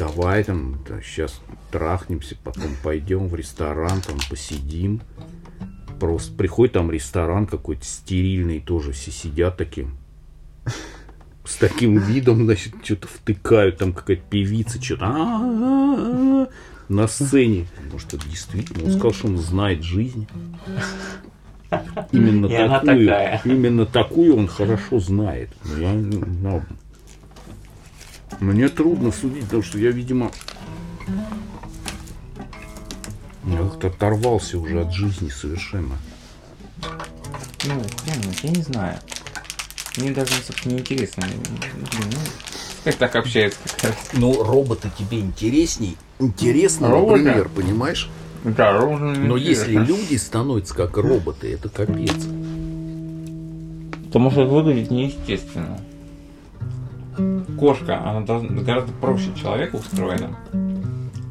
давай 0.00 0.42
там, 0.44 0.78
сейчас 1.04 1.40
трахнемся, 1.70 2.34
потом 2.42 2.70
пойдем 2.82 3.28
в 3.28 3.34
ресторан, 3.34 4.00
там 4.00 4.16
посидим. 4.30 5.02
Просто 6.00 6.32
приходит 6.32 6.72
там 6.72 6.90
ресторан 6.90 7.46
какой-то 7.46 7.84
стерильный, 7.84 8.60
тоже 8.60 8.92
все 8.92 9.10
сидят 9.10 9.58
таким 9.58 9.98
с 11.44 11.56
таким 11.56 11.98
видом, 11.98 12.44
значит, 12.44 12.74
что-то 12.82 13.08
втыкают, 13.08 13.78
там 13.78 13.92
какая-то 13.92 14.22
певица, 14.30 14.82
что-то 14.82 16.48
на 16.88 17.08
сцене. 17.08 17.66
Может, 17.92 18.14
это 18.14 18.26
действительно, 18.26 18.84
он 18.84 18.92
сказал, 18.92 19.12
что 19.12 19.26
он 19.28 19.36
знает 19.36 19.82
жизнь. 19.82 20.26
Именно 22.12 22.46
И 22.46 22.68
такую, 22.68 23.10
именно 23.44 23.86
такую 23.86 24.36
он 24.36 24.48
хорошо 24.48 24.98
знает. 24.98 25.50
Но 25.64 25.78
я, 25.78 25.92
ну, 25.92 26.62
мне 28.38 28.68
трудно 28.68 29.10
судить, 29.12 29.44
потому 29.44 29.62
что 29.62 29.78
я, 29.78 29.90
видимо, 29.90 30.30
я 33.46 33.58
как-то 33.58 33.88
оторвался 33.88 34.58
уже 34.58 34.80
от 34.80 34.92
жизни 34.92 35.28
совершенно. 35.28 35.96
Ну, 37.64 37.74
хрен 38.04 38.22
знает, 38.22 38.40
я 38.42 38.50
не 38.50 38.62
знаю. 38.62 38.98
Мне 39.96 40.10
даже, 40.12 40.32
собственно, 40.46 40.74
не 40.74 40.78
интересно. 40.80 41.24
Блин, 41.26 42.12
ну, 42.12 42.18
как 42.84 42.96
так 42.96 43.14
раз. 43.14 43.96
Ну, 44.12 44.42
роботы 44.42 44.90
тебе 44.98 45.20
интересней. 45.20 45.96
Интересно, 46.18 46.88
Роботы? 46.90 47.22
например, 47.22 47.48
понимаешь? 47.48 48.08
Да, 48.44 48.72
ровно 48.78 49.14
Но 49.14 49.36
если 49.36 49.74
люди 49.74 50.16
становятся 50.16 50.74
как 50.74 50.96
роботы, 50.96 51.52
это 51.52 51.68
капец. 51.68 52.14
то 54.12 54.18
может 54.18 54.48
выглядеть 54.48 54.90
неестественно. 54.90 55.78
Кошка, 57.58 58.00
она 58.04 58.20
должна- 58.20 58.62
гораздо 58.62 58.92
проще 58.92 59.28
человека 59.34 59.76
устроена, 59.76 60.36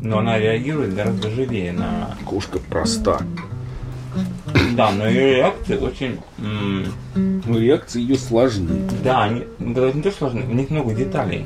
но 0.02 0.20
она 0.20 0.38
реагирует 0.38 0.96
гораздо 0.96 1.30
живее 1.30 1.72
на... 1.72 2.16
Кошка 2.26 2.60
проста. 2.60 3.22
Да, 4.76 4.92
но 4.92 5.08
ее 5.08 5.36
реакции 5.38 5.78
очень... 5.78 6.20
Но 7.16 7.58
реакции 7.58 8.02
ее 8.02 8.18
сложны. 8.18 8.70
Да, 9.04 9.24
они 9.24 9.46
да, 9.60 9.92
не 9.92 10.02
то 10.02 10.12
сложны, 10.12 10.44
у 10.50 10.54
них 10.54 10.70
много 10.70 10.94
деталей. 10.94 11.46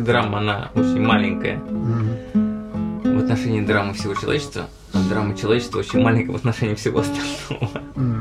Человеческая 0.00 0.04
драма, 0.04 0.38
она 0.38 0.70
очень 0.74 1.00
маленькая 1.02 1.56
Мгм. 1.58 2.16
в 3.04 3.18
отношении 3.22 3.60
драмы 3.60 3.92
всего 3.94 4.14
человечества, 4.14 4.66
а 4.92 4.98
драма 5.08 5.36
человечества 5.36 5.78
очень 5.80 6.00
маленькая 6.02 6.32
в 6.32 6.36
отношении 6.36 6.74
всего 6.74 7.00
остального. 7.00 7.70
Мгм. 7.96 8.19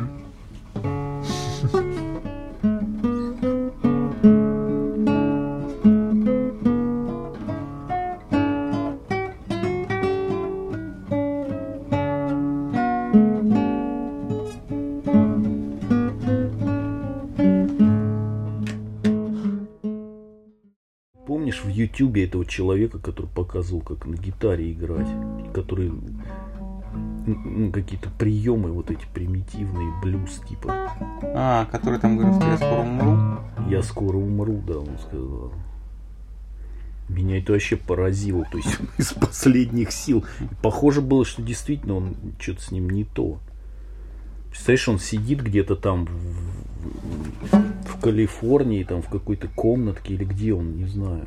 Помнишь 21.29 21.63
в 21.63 21.67
Ютубе 21.67 22.25
этого 22.25 22.43
человека, 22.43 22.97
который 22.97 23.27
показывал, 23.27 23.81
как 23.81 24.07
на 24.07 24.15
гитаре 24.15 24.71
играть, 24.71 25.07
который 25.53 25.91
какие-то 27.71 28.09
приемы 28.17 28.71
вот 28.71 28.89
эти 28.89 29.05
примитивные, 29.13 29.93
блюз 30.01 30.41
типа. 30.49 30.73
А, 31.21 31.67
который 31.71 31.99
там 31.99 32.17
говорил, 32.17 32.33
что 32.33 32.49
я 32.49 32.57
скоро 32.57 32.79
умру. 32.79 33.17
Я 33.69 33.83
скоро 33.83 34.17
умру, 34.17 34.63
да, 34.65 34.79
он 34.79 34.97
сказал. 35.07 35.53
Меня 37.09 37.37
это 37.37 37.51
вообще 37.51 37.75
поразило, 37.75 38.43
то 38.51 38.57
есть 38.57 38.79
из 38.97 39.13
последних 39.13 39.91
сил. 39.91 40.25
И 40.39 40.55
похоже 40.63 41.01
было, 41.01 41.25
что 41.25 41.43
действительно 41.43 41.93
он 41.93 42.15
что-то 42.39 42.63
с 42.63 42.71
ним 42.71 42.89
не 42.89 43.03
то. 43.03 43.37
Представляешь, 44.49 44.89
он 44.89 44.99
сидит 44.99 45.41
где-то 45.41 45.75
там 45.75 46.05
в, 46.05 47.55
в- 47.55 48.01
Калифорнии, 48.01 48.83
там 48.85 49.01
в 49.01 49.09
какой-то 49.09 49.49
комнатке 49.49 50.13
или 50.13 50.23
где 50.23 50.53
он, 50.53 50.77
не 50.77 50.85
знаю. 50.85 51.25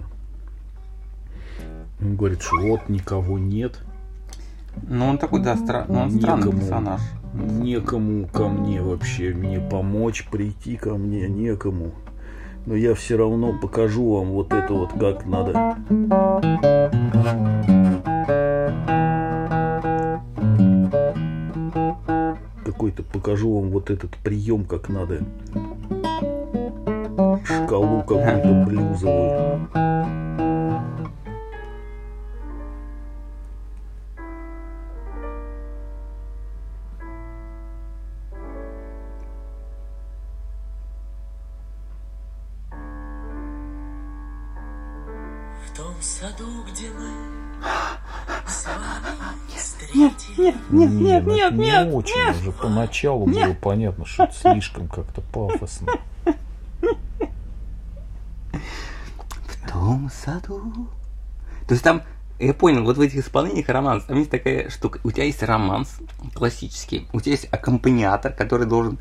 Он 2.01 2.17
говорит, 2.17 2.41
что 2.41 2.57
вот 2.63 2.89
никого 2.89 3.39
нет, 3.39 3.79
Ну, 4.89 5.07
он 5.07 5.19
такой, 5.19 5.43
да, 5.43 5.55
стра... 5.57 5.85
ну, 5.87 5.99
он 6.01 6.11
странный 6.11 6.45
Некому. 6.47 6.59
персонаж. 6.61 7.01
некому 7.35 8.27
ко 8.27 8.49
мне 8.49 8.81
вообще 8.81 9.35
мне 9.35 9.61
помочь, 9.61 10.27
прийти 10.31 10.77
ко 10.79 10.95
мне, 10.95 11.29
некому. 11.29 11.93
Но 12.65 12.75
я 12.75 12.95
все 12.95 13.17
равно 13.19 13.53
покажу 13.61 14.15
вам 14.17 14.31
вот 14.31 14.53
это 14.55 14.73
вот 14.73 14.93
как 14.99 15.27
надо. 15.27 15.77
Какой-то 22.83 23.05
покажу 23.05 23.61
вам 23.61 23.71
вот 23.71 23.91
этот 23.91 24.11
прием, 24.25 24.65
как 24.65 24.89
надо. 24.89 25.21
Шкалу 27.45 28.01
какую-то 28.01 28.65
блюзовую. 28.67 30.22
В 45.73 45.77
том 45.77 45.95
саду, 46.01 46.47
где 46.71 46.89
мы 46.91 47.11
с 48.47 48.67
вами 48.67 49.57
встретились. 49.57 50.37
Нет, 50.39 50.55
нет, 50.71 50.91
нет, 50.91 51.27
нет, 51.27 51.53
не 51.55 51.93
очень. 51.95 52.31
Уже 52.41 52.53
поначалу 52.53 53.27
было 53.27 53.55
понятно, 53.55 54.05
что 54.05 54.25
это 54.25 54.35
слишком 54.35 54.89
как-то 54.89 55.21
пафосно. 55.21 55.93
В 58.55 59.71
том 59.71 60.11
саду. 60.13 60.61
То 61.69 61.75
есть 61.75 61.83
там, 61.85 62.03
я 62.39 62.53
понял, 62.53 62.85
вот 62.85 62.99
в 62.99 63.01
этих 63.01 63.21
исполнениях 63.25 63.69
романс, 63.69 64.05
там 64.05 64.19
есть 64.19 64.31
такая 64.31 64.69
штука. 64.69 65.01
У 65.05 65.11
тебя 65.11 65.25
есть 65.25 65.43
романс 65.43 65.97
классический, 66.35 67.09
у 67.15 67.21
тебя 67.21 67.33
есть 67.33 67.49
аккомпаниатор, 67.51 68.33
который 68.33 68.67
должен... 68.67 68.99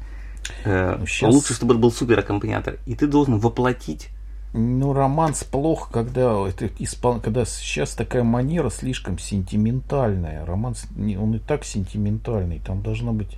э, 0.63 0.95
Ну, 0.99 1.05
щас- 1.05 1.33
Лучше, 1.33 1.53
чтобы 1.53 1.73
это 1.73 1.81
был 1.81 1.91
супер 1.91 2.19
аккомпаниатор. 2.19 2.77
И 2.85 2.95
ты 2.95 3.07
должен 3.07 3.39
воплотить 3.39 4.09
Ну, 4.53 4.91
романс 4.91 5.45
плохо, 5.45 5.89
когда 5.91 6.47
это 6.47 6.67
испол... 6.79 7.21
когда 7.21 7.45
сейчас 7.45 7.91
такая 7.91 8.23
манера 8.23 8.69
слишком 8.69 9.17
сентиментальная. 9.17 10.45
Романс, 10.45 10.87
он 10.97 11.35
и 11.35 11.39
так 11.39 11.63
сентиментальный. 11.63 12.59
Там 12.59 12.81
должна 12.81 13.13
быть 13.13 13.37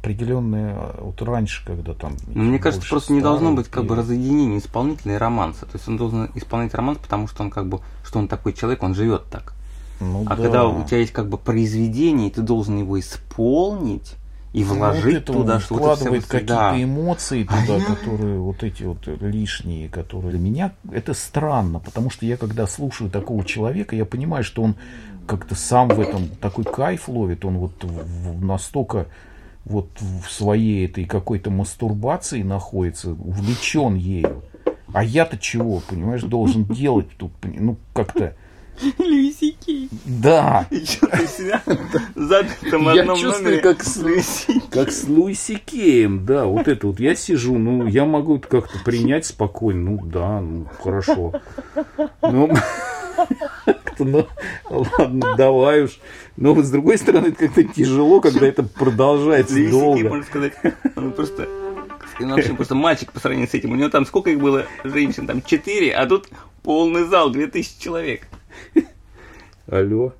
определенная... 0.00 0.76
Вот 1.00 1.22
раньше, 1.22 1.64
когда 1.64 1.94
там... 1.94 2.16
Но 2.26 2.42
мне 2.42 2.58
кажется, 2.58 2.88
просто 2.88 3.12
не 3.12 3.20
должно 3.20 3.52
быть 3.52 3.68
как 3.68 3.84
бы 3.84 3.90
пели. 3.90 3.98
разъединения 4.00 4.58
исполнителя 4.58 5.14
и 5.14 5.18
романса. 5.18 5.66
То 5.66 5.74
есть 5.74 5.86
он 5.86 5.96
должен 5.96 6.28
исполнять 6.34 6.74
романс, 6.74 6.98
потому 6.98 7.28
что 7.28 7.44
он 7.44 7.50
как 7.50 7.68
бы, 7.68 7.80
что 8.04 8.18
он 8.18 8.26
такой 8.26 8.52
человек, 8.54 8.82
он 8.82 8.94
живет 8.94 9.26
так. 9.30 9.54
Ну, 10.00 10.24
А 10.26 10.30
да. 10.30 10.42
когда 10.42 10.66
у 10.66 10.82
тебя 10.84 10.98
есть 10.98 11.12
как 11.12 11.28
бы 11.28 11.38
произведение, 11.38 12.28
и 12.28 12.30
ты 12.30 12.42
должен 12.42 12.76
его 12.76 12.98
исполнить 12.98 14.16
и 14.54 14.62
Ну, 14.62 14.74
вложить 14.76 15.04
вот 15.04 15.14
это 15.14 15.32
туда, 15.32 15.54
он 15.54 15.60
что 15.60 15.74
вот 15.74 15.80
это 15.82 15.94
вкладывает 15.96 16.26
какие-то 16.26 16.54
да. 16.54 16.82
эмоции 16.82 17.42
туда, 17.42 17.80
которые 17.80 18.38
вот 18.38 18.62
эти 18.62 18.84
вот 18.84 19.04
лишние, 19.20 19.88
которые 19.88 20.30
для 20.30 20.38
меня 20.38 20.72
это 20.92 21.12
странно, 21.12 21.80
потому 21.80 22.08
что 22.08 22.24
я 22.24 22.36
когда 22.36 22.68
слушаю 22.68 23.10
такого 23.10 23.44
человека, 23.44 23.96
я 23.96 24.04
понимаю, 24.04 24.44
что 24.44 24.62
он 24.62 24.76
как-то 25.26 25.56
сам 25.56 25.88
в 25.88 25.98
этом 25.98 26.28
такой 26.40 26.64
кайф 26.64 27.08
ловит, 27.08 27.44
он 27.44 27.58
вот 27.58 27.72
настолько 28.40 29.06
вот 29.64 29.88
в 30.00 30.30
своей 30.30 30.86
этой 30.86 31.04
какой-то 31.04 31.50
мастурбации 31.50 32.42
находится, 32.42 33.10
увлечен 33.10 33.96
ею. 33.96 34.44
А 34.92 35.02
я-то 35.02 35.36
чего, 35.36 35.80
понимаешь, 35.80 36.22
должен 36.22 36.64
делать 36.64 37.08
тут, 37.16 37.32
ну 37.42 37.76
как-то, 37.92 38.36
Льюисики. 38.98 39.88
да, 40.04 40.66
И 40.70 40.84
что 40.84 41.06
ты 41.06 41.26
себя 41.26 41.62
в 42.14 42.20
запятом 42.20 42.92
Я 42.94 43.06
чувствую, 43.16 43.62
как 43.62 43.82
с- 43.82 43.96
Льюиси. 43.98 44.62
Как 44.70 44.90
с 44.90 45.04
Луиси 45.04 45.56
Кеем, 45.64 46.24
да, 46.26 46.46
вот 46.46 46.66
это 46.68 46.86
вот. 46.88 46.98
Я 47.00 47.14
сижу, 47.14 47.56
ну, 47.58 47.86
я 47.86 48.04
могу 48.04 48.36
это 48.36 48.48
как-то 48.48 48.78
принять 48.84 49.26
спокойно, 49.26 49.90
ну, 49.92 50.00
да, 50.06 50.40
ну, 50.40 50.66
хорошо. 50.82 51.32
Ну, 52.22 52.50
ну, 53.98 54.26
ладно, 54.70 55.34
давай 55.36 55.84
уж. 55.84 55.98
Но, 56.36 56.60
с 56.60 56.70
другой 56.70 56.98
стороны, 56.98 57.28
это 57.28 57.36
как-то 57.46 57.62
тяжело, 57.62 58.20
когда 58.20 58.46
это 58.46 58.62
продолжается 58.64 59.54
Льюисики, 59.54 59.70
долго. 59.72 60.08
можно 60.08 60.24
сказать, 60.24 60.52
он 60.96 61.12
просто... 61.12 61.48
Вообще 62.20 62.54
просто 62.54 62.74
мальчик 62.76 63.10
по 63.10 63.18
сравнению 63.18 63.48
с 63.48 63.54
этим. 63.54 63.72
У 63.72 63.74
него 63.74 63.88
там 63.88 64.06
сколько 64.06 64.30
их 64.30 64.38
было 64.38 64.66
женщин? 64.84 65.26
Там 65.26 65.42
четыре, 65.42 65.92
а 65.94 66.06
тут 66.06 66.28
полный 66.62 67.04
зал, 67.04 67.30
две 67.30 67.48
тысячи 67.48 67.80
человек. 67.80 68.28
Алло. 69.66 70.12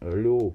Алло. 0.00 0.54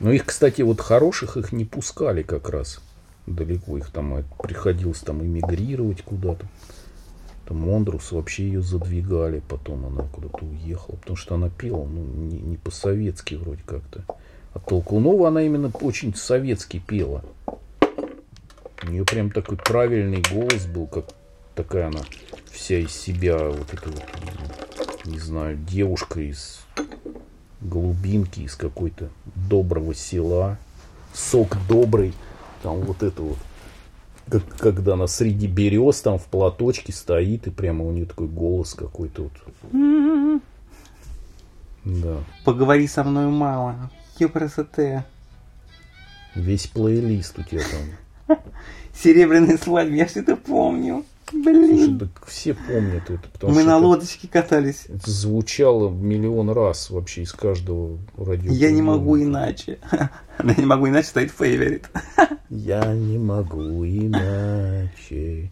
Ну, 0.00 0.12
их, 0.12 0.26
кстати, 0.26 0.62
вот 0.62 0.80
хороших 0.80 1.36
их 1.36 1.52
не 1.52 1.64
пускали 1.64 2.22
как 2.22 2.50
раз 2.50 2.80
далеко. 3.26 3.78
Их 3.78 3.90
там 3.90 4.24
приходилось 4.42 5.00
там 5.00 5.22
эмигрировать 5.22 6.02
куда-то. 6.02 6.46
Там 7.46 7.58
Мондрус 7.60 8.12
вообще 8.12 8.44
ее 8.44 8.60
задвигали, 8.60 9.42
потом 9.48 9.86
она 9.86 10.02
куда-то 10.02 10.44
уехала, 10.44 10.96
потому 10.96 11.16
что 11.16 11.34
она 11.36 11.48
пела, 11.48 11.86
ну, 11.86 12.04
не, 12.04 12.38
не 12.38 12.56
по-советски 12.58 13.36
вроде 13.36 13.62
как-то. 13.64 14.04
А 14.52 14.58
Толкунова 14.58 15.28
она 15.28 15.42
именно 15.42 15.70
очень 15.80 16.14
советски 16.14 16.78
пела. 16.78 17.24
У 17.46 18.90
нее 18.90 19.04
прям 19.04 19.30
такой 19.30 19.56
правильный 19.56 20.22
голос 20.30 20.66
был, 20.66 20.86
как 20.86 21.06
такая 21.58 21.88
она 21.88 22.02
вся 22.52 22.78
из 22.78 22.92
себя, 22.92 23.36
вот 23.36 23.74
эта 23.74 23.88
вот, 23.88 24.04
не 25.04 25.18
знаю, 25.18 25.56
девушка 25.56 26.20
из 26.20 26.60
глубинки, 27.60 28.40
из 28.40 28.54
какой-то 28.54 29.10
доброго 29.34 29.92
села. 29.92 30.56
Сок 31.12 31.56
добрый, 31.68 32.14
там 32.62 32.80
вот 32.82 33.02
это 33.02 33.22
вот. 33.22 33.38
Как, 34.30 34.44
когда 34.58 34.92
она 34.92 35.08
среди 35.08 35.48
берез 35.48 36.00
там 36.00 36.18
в 36.18 36.26
платочке 36.26 36.92
стоит, 36.92 37.48
и 37.48 37.50
прямо 37.50 37.84
у 37.84 37.90
нее 37.90 38.06
такой 38.06 38.28
голос 38.28 38.74
какой-то 38.74 39.24
вот. 39.24 40.42
Да. 41.84 42.18
Поговори 42.44 42.86
со 42.86 43.02
мной, 43.02 43.26
мама. 43.26 43.90
Какие 44.12 44.28
красоты. 44.28 45.02
Весь 46.36 46.68
плейлист 46.68 47.36
у 47.38 47.42
тебя 47.42 47.62
там. 48.26 48.38
Серебряные 48.94 49.58
свадьбы, 49.58 49.96
я 49.96 50.06
все 50.06 50.20
это 50.20 50.36
помню. 50.36 51.04
Слушай, 51.30 51.42
Блин. 51.42 51.98
так 51.98 52.26
все 52.26 52.54
помнят 52.54 53.10
это, 53.10 53.28
потому 53.32 53.52
Мы 53.52 53.60
что 53.60 53.70
на 53.70 53.76
это- 53.76 53.86
лодочке 53.86 54.28
катались. 54.28 54.86
это 54.88 55.10
звучало 55.10 55.90
миллион 55.90 56.50
раз 56.50 56.88
вообще 56.90 57.22
из 57.22 57.32
каждого 57.32 57.98
радио. 58.16 58.50
Я 58.50 58.70
не 58.70 58.80
могу 58.82 59.18
иначе. 59.18 59.78
Я 60.42 60.54
не 60.56 60.64
могу 60.64 60.88
иначе 60.88 61.08
стоит 61.08 61.30
фейворит. 61.30 61.90
Я 62.48 62.94
не 62.94 63.18
могу 63.18 63.84
иначе. 63.84 65.50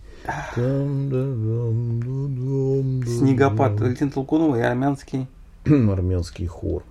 Снегопад 3.06 3.80
Валентин 3.80 4.10
Толкунова 4.10 4.56
и 4.56 4.60
армянский. 4.60 5.26
Армянский 5.66 6.46
хор. 6.46 6.82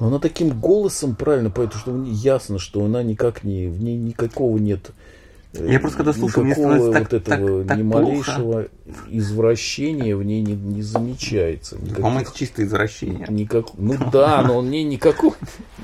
Но 0.00 0.08
она 0.08 0.18
таким 0.18 0.58
голосом 0.60 1.14
правильно 1.14 1.50
поет, 1.50 1.72
что 1.72 2.02
ясно, 2.04 2.58
что 2.58 2.84
она 2.84 3.02
никак 3.02 3.44
не, 3.44 3.68
в 3.68 3.80
ней 3.82 3.96
никакого 3.96 4.58
нет. 4.58 4.90
Я 5.54 5.78
просто 5.78 5.98
когда 5.98 6.12
слушаю, 6.12 6.44
мне 6.44 6.54
становится 6.54 6.86
вот 6.86 6.92
так- 6.94 7.12
этого 7.12 7.60
так- 7.60 7.68
так 7.68 7.78
ни 7.78 7.82
малейшего 7.82 8.66
извращения 9.08 10.16
в 10.16 10.24
ней 10.24 10.42
не, 10.42 10.54
не 10.54 10.82
замечается. 10.82 11.76
По-моему, 11.76 12.08
Никаких- 12.20 12.28
это 12.28 12.38
чистое 12.38 12.66
извращение. 12.66 13.26
Никак... 13.30 13.66
Ну 13.78 13.96
да, 14.12 14.42
но 14.42 14.58
он 14.58 14.70
не 14.70 14.82
никакого, 14.82 15.36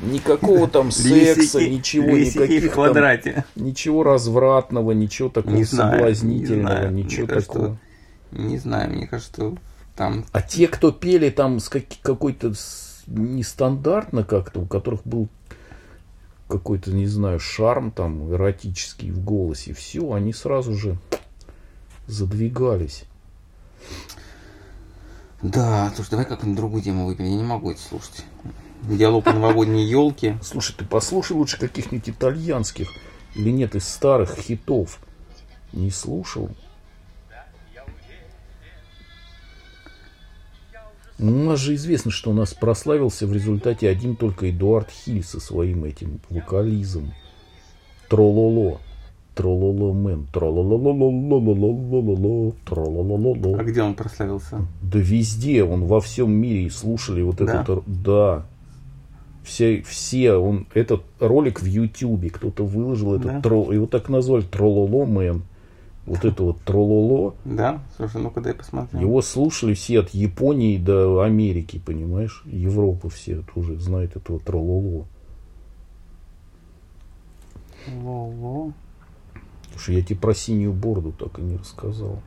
никакого 0.03 0.67
там 0.69 0.91
секса, 0.91 1.61
Лисики- 1.61 1.69
ничего, 1.71 2.09
лисики 2.09 2.39
никаких 2.39 2.63
в 2.63 2.67
там, 2.67 2.75
квадрате. 2.75 3.45
ничего 3.55 4.03
развратного, 4.03 4.91
ничего 4.93 5.29
такого 5.29 5.55
Не 5.55 5.65
знаю, 5.65 5.93
соблазнительного, 5.99 6.73
не 6.75 6.79
знаю. 6.81 6.93
ничего 6.95 7.23
Мне 7.27 7.35
кажется, 7.35 7.53
такого. 7.53 7.79
Не 8.33 8.59
знаю, 8.59 8.91
мне 8.93 9.07
кажется, 9.07 9.53
там... 9.97 10.25
А 10.33 10.43
те, 10.43 10.67
кто 10.69 10.91
пели 10.93 11.31
там 11.31 11.61
с 11.61 11.69
каки- 11.69 11.99
какой-то 12.03 12.53
нестандартно 13.07 14.25
как-то, 14.25 14.61
у 14.61 14.67
которых 14.67 15.01
был 15.05 15.29
какой-то, 16.51 16.93
не 16.93 17.07
знаю, 17.07 17.41
шарм 17.41 17.91
там 17.91 18.31
эротический 18.31 19.11
в 19.11 19.25
голосе, 19.25 19.73
все, 19.73 20.13
они 20.13 20.33
сразу 20.35 20.75
же 20.75 20.99
задвигались. 22.07 23.05
Да, 25.43 25.91
слушай, 25.95 26.11
давай 26.11 26.27
как-нибудь 26.27 26.57
другую 26.57 26.83
тему 26.83 27.07
выберем. 27.07 27.31
Я 27.31 27.37
не 27.37 27.45
могу 27.45 27.71
это 27.71 27.81
слушать. 27.81 28.27
Диалог 28.83 29.27
о 29.27 29.33
новогодней 29.33 29.87
елке. 29.87 30.39
Слушай, 30.43 30.75
ты 30.77 30.85
послушай 30.85 31.33
лучше 31.33 31.59
каких-нибудь 31.59 32.11
итальянских 32.11 32.91
или 33.35 33.51
нет 33.51 33.75
из 33.75 33.89
старых 33.89 34.37
хитов. 34.37 34.99
Не 35.73 35.91
слушал? 35.91 36.51
Ну, 41.23 41.33
у 41.33 41.45
нас 41.45 41.61
же 41.61 41.75
известно, 41.75 42.11
что 42.11 42.31
у 42.31 42.35
нас 42.35 42.55
прославился 42.55 43.27
в 43.27 43.33
результате 43.33 43.89
один 43.89 44.17
только 44.17 44.51
Эдуард 44.51 44.91
Хиль 44.91 45.23
со 45.23 45.39
своим 45.39 45.85
этим 45.85 46.21
вокализмом. 46.31 47.13
Трололо. 48.09 48.81
Трололо 49.35 49.93
мэн. 49.93 50.27
Трололо 50.33 50.79
Трололо. 52.65 53.59
А 53.59 53.63
где 53.63 53.83
он 53.83 53.95
прославился? 53.95 54.67
Да 54.83 54.99
везде. 54.99 55.63
Он 55.63 55.85
во 55.85 56.01
всем 56.01 56.33
мире 56.33 56.71
слушали 56.71 57.21
вот 57.21 57.37
да? 57.37 57.63
этот... 57.63 57.85
Да. 57.87 58.47
Все, 59.45 59.83
все, 59.83 60.35
он, 60.35 60.67
этот 60.75 61.03
ролик 61.19 61.61
в 61.61 61.65
Ютьюбе, 61.65 62.31
кто-то 62.31 62.65
выложил 62.65 63.15
этот 63.15 63.33
да? 63.33 63.41
тролл, 63.41 63.73
его 63.73 63.87
так 63.87 64.11
назвали, 64.11 64.43
трололо 64.43 65.07
мэн, 65.07 65.43
вот 66.11 66.25
это 66.25 66.43
вот 66.43 66.61
Трололо, 66.63 67.37
Да? 67.45 67.85
Слушай, 67.97 68.21
ну-ка 68.21 68.41
дай 68.41 68.53
посмотрим. 68.53 69.01
его 69.01 69.23
слушали 69.23 69.75
все 69.75 70.01
от 70.01 70.11
Японии 70.11 70.77
до 70.77 71.21
Америки, 71.21 71.81
понимаешь, 71.85 72.43
Европа 72.47 73.09
все 73.09 73.45
тоже 73.55 73.79
знает 73.79 74.17
этого 74.17 74.41
Трололо. 74.41 75.07
Во-во. 77.87 78.73
Слушай, 79.71 79.97
я 79.97 80.03
тебе 80.03 80.19
про 80.19 80.35
синюю 80.35 80.73
бороду 80.73 81.13
так 81.13 81.39
и 81.39 81.43
не 81.43 81.57
рассказал. 81.57 82.21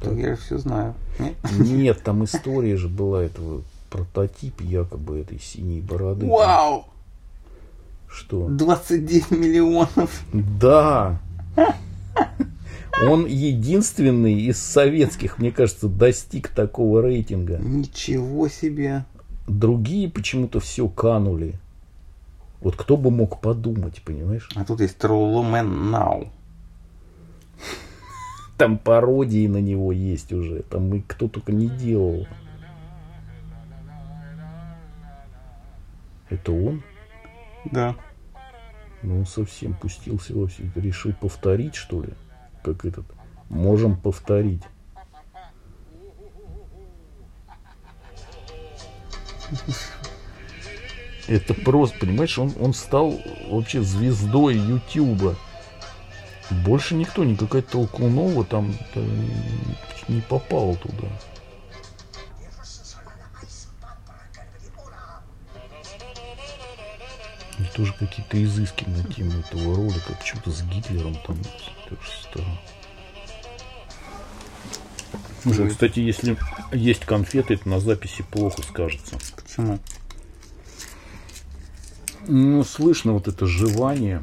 Так 0.00 0.14
я 0.14 0.34
же 0.34 0.40
все 0.40 0.58
знаю. 0.58 0.94
Нет? 1.20 1.36
Нет, 1.60 2.02
там 2.02 2.24
история 2.24 2.76
же 2.76 2.88
была 2.88 3.22
этого 3.22 3.62
прототип 3.88 4.60
якобы 4.60 5.20
этой 5.20 5.38
синей 5.38 5.80
бороды. 5.80 6.26
Вау! 6.26 6.86
Что? 8.08 8.48
29 8.48 9.30
миллионов. 9.30 10.24
Да. 10.32 11.20
Он 13.02 13.26
единственный 13.26 14.40
из 14.40 14.58
советских, 14.58 15.38
мне 15.38 15.52
кажется, 15.52 15.88
достиг 15.88 16.48
такого 16.48 17.02
рейтинга. 17.02 17.58
Ничего 17.58 18.48
себе. 18.48 19.04
Другие 19.46 20.10
почему-то 20.10 20.60
все 20.60 20.88
канули. 20.88 21.58
Вот 22.60 22.74
кто 22.76 22.96
бы 22.96 23.10
мог 23.10 23.40
подумать, 23.40 24.02
понимаешь? 24.02 24.48
А 24.54 24.64
тут 24.64 24.80
есть 24.80 24.96
Тролломен 24.96 25.90
Нау. 25.90 26.28
Там 28.56 28.78
пародии 28.78 29.46
на 29.46 29.58
него 29.58 29.92
есть 29.92 30.32
уже. 30.32 30.62
Там 30.62 30.94
и 30.94 31.00
кто 31.00 31.28
только 31.28 31.52
не 31.52 31.68
делал. 31.68 32.26
Это 36.30 36.52
он? 36.52 36.82
Да. 37.70 37.94
Ну, 39.02 39.18
он 39.18 39.26
совсем 39.26 39.74
пустился 39.74 40.34
во 40.34 40.46
все 40.46 40.64
это. 40.64 40.80
Решил 40.80 41.12
повторить, 41.12 41.74
что 41.74 42.02
ли? 42.02 42.14
Как 42.66 42.84
этот. 42.84 43.06
Можем 43.48 43.94
повторить. 43.94 44.62
Это 51.28 51.54
просто, 51.54 51.96
понимаешь, 52.00 52.36
он, 52.40 52.52
он 52.58 52.74
стал 52.74 53.20
вообще 53.48 53.82
звездой 53.82 54.56
Ютуба. 54.56 55.36
Больше 56.50 56.96
никто, 56.96 57.22
никакая 57.22 57.62
Толкунова 57.62 58.44
там 58.44 58.74
не, 60.08 60.20
попал 60.22 60.74
туда. 60.74 61.06
Тоже 67.76 67.92
какие-то 67.92 68.42
изыски 68.42 68.84
на 68.86 69.04
тему 69.04 69.38
этого 69.38 69.76
ролика. 69.76 70.14
Почему-то 70.18 70.50
с 70.50 70.62
Гитлером 70.64 71.14
там 71.24 71.36
тоже 71.88 72.10
стало. 72.22 72.46
Слушай, 75.42 75.68
кстати, 75.68 76.00
если 76.00 76.36
есть 76.72 77.04
конфеты, 77.04 77.54
это 77.54 77.68
на 77.68 77.78
записи 77.78 78.24
плохо 78.30 78.62
скажется. 78.62 79.16
Почему? 79.36 79.78
Ну, 82.26 82.64
слышно 82.64 83.12
вот 83.12 83.28
это 83.28 83.46
жевание. 83.46 84.22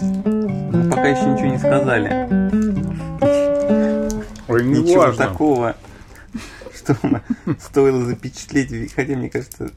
Ну, 0.00 0.90
пока 0.90 1.08
еще 1.08 1.24
ничего 1.30 1.46
не 1.46 1.58
сказали. 1.58 2.08
Ой, 4.48 4.64
Ничего 4.64 5.12
такого, 5.12 5.76
что 6.74 6.96
стоило 7.60 8.04
запечатлеть. 8.04 8.92
Хотя, 8.92 9.16
мне 9.16 9.30
кажется, 9.30 9.70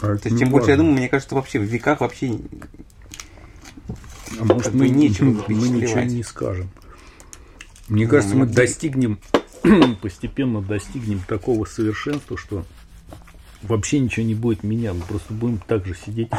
А 0.00 0.16
то 0.16 0.28
есть, 0.28 0.38
чем 0.38 0.50
больше 0.50 0.70
я 0.70 0.76
думаю, 0.78 0.94
мне 0.94 1.08
кажется, 1.08 1.34
вообще 1.34 1.58
в 1.58 1.64
веках 1.64 2.00
вообще 2.00 2.38
А 4.48 4.54
может, 4.54 4.64
как 4.66 4.74
мы, 4.74 4.88
нечего 4.88 5.44
мы 5.48 5.68
ничего 5.68 6.00
не 6.00 6.22
скажем. 6.22 6.70
Мне 7.88 8.04
Ну, 8.04 8.10
кажется, 8.10 8.36
мы 8.36 8.44
мне- 8.46 8.54
достигнем, 8.54 9.18
постепенно 10.02 10.60
достигнем 10.60 11.20
такого 11.26 11.64
совершенства, 11.64 12.36
что 12.36 12.64
вообще 13.62 13.98
ничего 13.98 14.24
не 14.26 14.34
будет 14.34 14.62
меняться. 14.62 14.98
Мы 15.00 15.04
просто 15.06 15.32
будем 15.32 15.58
так 15.66 15.86
же 15.86 15.94
сидеть, 15.94 16.30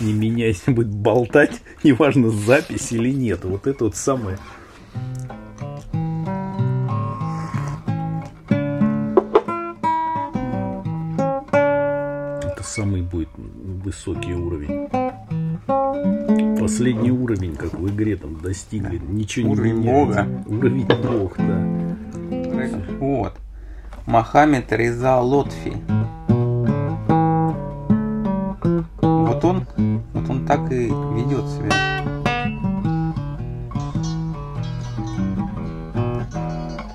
не 0.00 0.12
меняясь, 0.12 0.62
будет 0.66 0.88
болтать, 0.88 1.60
неважно, 1.82 2.30
запись 2.30 2.92
или 2.92 3.10
нет. 3.10 3.44
Вот 3.44 3.66
это 3.66 3.84
вот 3.84 3.96
самое. 3.96 4.38
Это 12.42 12.62
самый 12.62 13.02
будет 13.02 13.28
высокий 13.36 14.32
уровень. 14.34 14.88
Последний 16.58 17.10
уровень, 17.10 17.54
как 17.56 17.74
в 17.74 17.88
игре 17.88 18.16
там 18.16 18.40
достигли, 18.40 18.98
ничего 18.98 19.54
не 19.54 19.72
меняется. 19.72 20.24
Бога. 20.24 20.44
Уровень 20.46 20.86
Бог, 20.86 21.36
да. 21.36 22.96
Вот. 22.98 23.34
Мохаммед 24.06 24.72
Реза 24.72 25.20
Лотфи. 25.20 25.74
Вот 29.00 29.44
он, 29.44 29.66
вот 30.12 30.30
он 30.30 30.46
так 30.46 30.72
и 30.72 30.86
ведет 30.86 31.46
себя. 31.48 31.88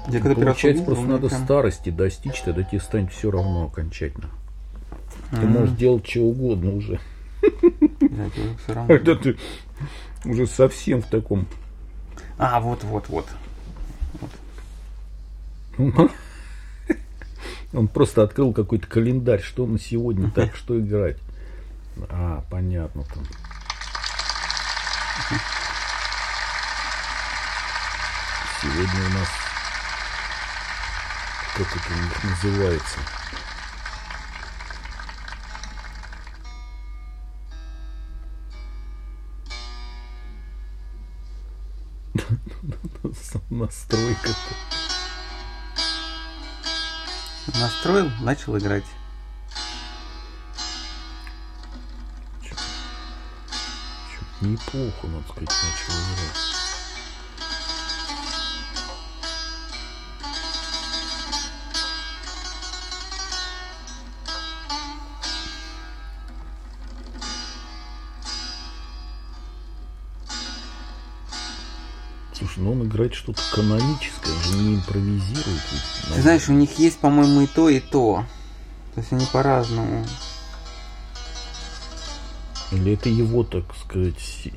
Я 0.10 0.20
когда 0.20 0.36
Получается, 0.36 0.84
просто 0.84 1.06
надо 1.06 1.28
прям... 1.30 1.44
старости 1.44 1.90
достичь, 1.90 2.42
тогда 2.42 2.62
тебе 2.64 2.80
станет 2.82 3.12
все 3.12 3.32
равно 3.32 3.66
окончательно. 3.66 4.30
Ты 5.32 5.48
можешь 5.48 5.76
делать 5.76 6.08
что 6.08 6.22
угодно 6.22 6.76
уже. 6.76 7.00
Тебе 8.30 8.56
всё 8.64 8.74
равно. 8.74 8.88
Когда 8.88 9.16
ты 9.16 9.38
уже 10.26 10.48
совсем 10.48 11.02
в 11.02 11.08
таком... 11.08 11.48
А, 12.38 12.60
вот, 12.60 12.84
вот, 12.84 13.10
вот. 13.10 13.28
Он 17.74 17.88
просто 17.88 18.22
открыл 18.24 18.54
какой-то 18.54 18.86
календарь, 18.88 19.42
что 19.42 19.66
на 19.66 19.80
сегодня 19.80 20.30
так, 20.30 20.56
что 20.56 20.80
играть. 20.80 21.18
А, 22.10 22.44
понятно 22.50 23.04
там. 23.04 23.24
Сегодня 28.62 29.10
у 29.10 29.14
нас... 29.20 29.28
Как 31.58 31.68
это 31.68 31.94
у 31.94 32.04
них 32.04 32.24
называется? 32.24 33.00
Настройка. 43.54 44.30
Настроил, 47.54 48.10
начал 48.22 48.58
играть. 48.58 48.84
Неплохо, 54.42 55.08
надо 55.08 55.24
сказать, 55.30 55.50
начал 55.50 55.94
играть. 55.94 56.63
Играет 72.94 73.16
что-то 73.16 73.42
каноническое, 73.52 74.32
он 74.36 74.42
же 74.44 74.58
не 74.60 74.76
импровизирует. 74.76 75.46
ведь. 75.48 76.14
Ты 76.16 76.22
знаешь, 76.22 76.48
у 76.48 76.54
них 76.54 76.78
есть, 76.78 77.00
по-моему, 77.00 77.42
и 77.42 77.48
то, 77.48 77.68
и 77.68 77.80
то. 77.80 78.24
То 78.94 79.00
есть 79.02 79.12
они 79.12 79.26
по-разному. 79.34 80.06
Или 82.72 82.94
это 82.94 83.10
его, 83.10 83.44
так 83.44 83.64
сказать, 83.76 84.20
се- 84.20 84.54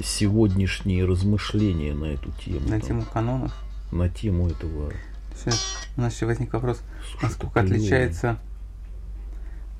сегодняшние 0.00 1.04
размышления 1.04 1.94
на 1.94 2.04
эту 2.04 2.30
тему. 2.44 2.60
На 2.60 2.78
там, 2.78 2.80
тему 2.80 3.02
канонов. 3.12 3.52
на 3.90 4.08
тему 4.08 4.48
этого. 4.48 4.92
Всё, 5.34 5.50
У 5.96 6.00
нас 6.00 6.14
еще 6.14 6.26
возник 6.26 6.52
вопрос, 6.52 6.80
Слушай, 7.10 7.24
насколько 7.24 7.60
отличается 7.60 8.38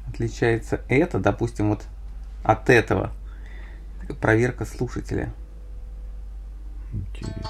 отличается 0.09 0.81
это, 0.89 1.21
допустим, 1.21 1.69
вот 1.71 1.85
от 2.43 2.71
этого. 2.71 3.13
Проверка 4.21 4.65
слушателя. 4.65 5.33
Интересно. 6.93 7.43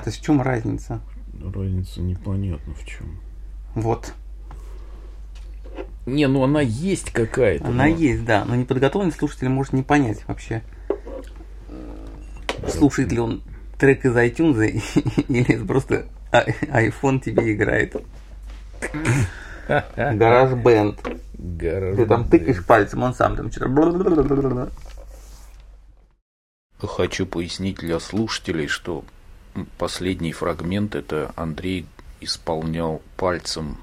Да, 0.00 0.04
то 0.04 0.08
есть 0.08 0.20
в 0.22 0.24
чем 0.24 0.40
разница? 0.40 1.00
Разница 1.42 2.00
непонятна 2.00 2.72
в 2.74 2.86
чем. 2.86 3.20
Вот. 3.74 4.14
Не, 6.06 6.26
ну 6.26 6.42
она 6.42 6.62
есть 6.62 7.10
какая-то. 7.10 7.66
Она 7.66 7.84
но- 7.84 7.94
есть, 7.94 8.24
да, 8.24 8.46
но 8.46 8.56
неподготовленный 8.56 9.12
слушатель 9.12 9.50
может 9.50 9.74
не 9.74 9.82
понять 9.82 10.26
вообще, 10.26 10.62
слушает 12.66 13.12
ли 13.12 13.18
он 13.18 13.42
трек 13.78 14.06
из 14.06 14.16
iTunes 14.16 14.82
или 15.28 15.66
просто 15.66 16.06
а- 16.32 16.48
iPhone 16.48 17.20
тебе 17.20 17.52
играет. 17.52 17.94
Гараж 19.68 20.54
Бенд. 20.54 20.98
Ты 21.58 22.06
там 22.06 22.26
тыкаешь 22.26 22.64
пальцем, 22.64 23.02
он 23.02 23.14
сам 23.14 23.36
там 23.36 23.52
что-то... 23.52 24.70
Хочу 26.80 27.26
пояснить 27.26 27.76
для 27.76 28.00
слушателей, 28.00 28.66
что 28.66 29.04
последний 29.78 30.32
фрагмент 30.32 30.94
это 30.94 31.32
Андрей 31.36 31.86
исполнял 32.20 33.02
пальцем 33.16 33.78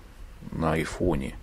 на 0.52 0.74
айфоне. 0.74 1.36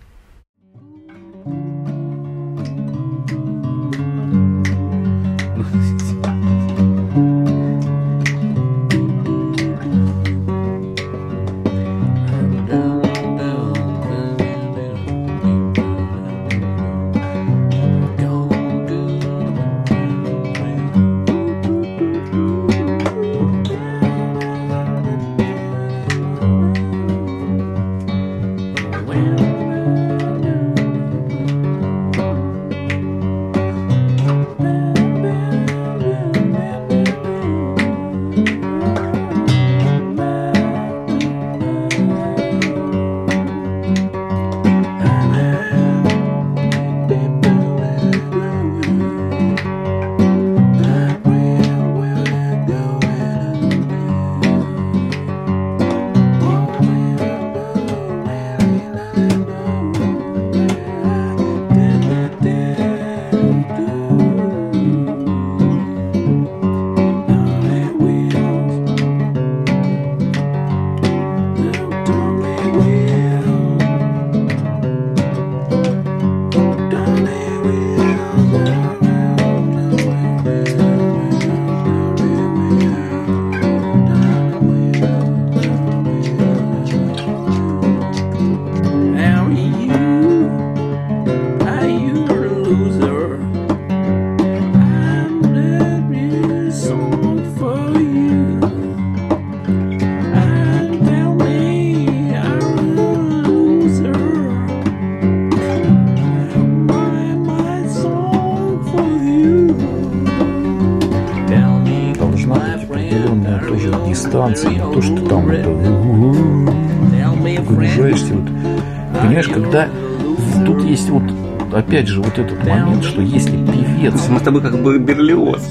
Опять 121.87 122.07
же 122.07 122.21
вот 122.21 122.37
этот 122.37 122.63
момент, 122.65 123.03
что 123.03 123.21
если 123.21 123.51
певец. 123.51 124.27
Мы 124.29 124.39
с 124.39 124.43
тобой 124.43 124.61
как 124.61 124.81
бы 124.81 124.97
Берлиоз. 124.97 125.63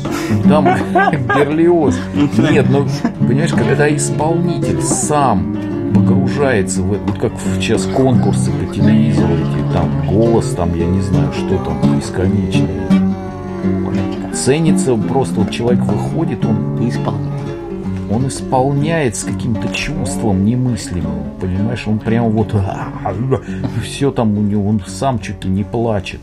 Там 0.44 0.64
Берлиоз. 0.94 1.98
Нет, 2.38 2.66
ну, 2.70 2.86
понимаешь, 3.20 3.52
когда 3.52 3.94
исполнитель 3.94 4.80
сам 4.80 5.56
погружается 5.94 6.82
в 6.82 6.92
это, 6.92 7.02
вот 7.04 7.18
как 7.18 7.32
сейчас 7.56 7.84
конкурсы 7.86 8.50
по 8.50 8.72
телевизору, 8.72 9.34
эти, 9.34 9.72
там 9.72 10.06
голос, 10.08 10.54
там, 10.54 10.74
я 10.74 10.86
не 10.86 11.00
знаю, 11.00 11.32
что 11.32 11.56
там, 11.58 11.98
бесконечный. 11.98 12.82
Ценится 14.32 14.96
просто, 14.96 15.40
вот 15.40 15.50
человек 15.50 15.84
выходит, 15.84 16.44
он, 16.44 16.76
Не 16.80 16.90
исполняй. 16.90 17.33
Он 18.14 18.28
исполняет 18.28 19.16
с 19.16 19.24
каким-то 19.24 19.68
чувством 19.74 20.44
немыслимым, 20.44 21.24
понимаешь, 21.40 21.86
он 21.86 21.98
прям 21.98 22.30
вот 22.30 22.54
все 23.82 24.10
там 24.10 24.38
у 24.38 24.42
него, 24.42 24.68
он 24.68 24.82
сам 24.86 25.18
чуть 25.18 25.44
ли 25.44 25.50
не 25.50 25.64
плачет. 25.64 26.20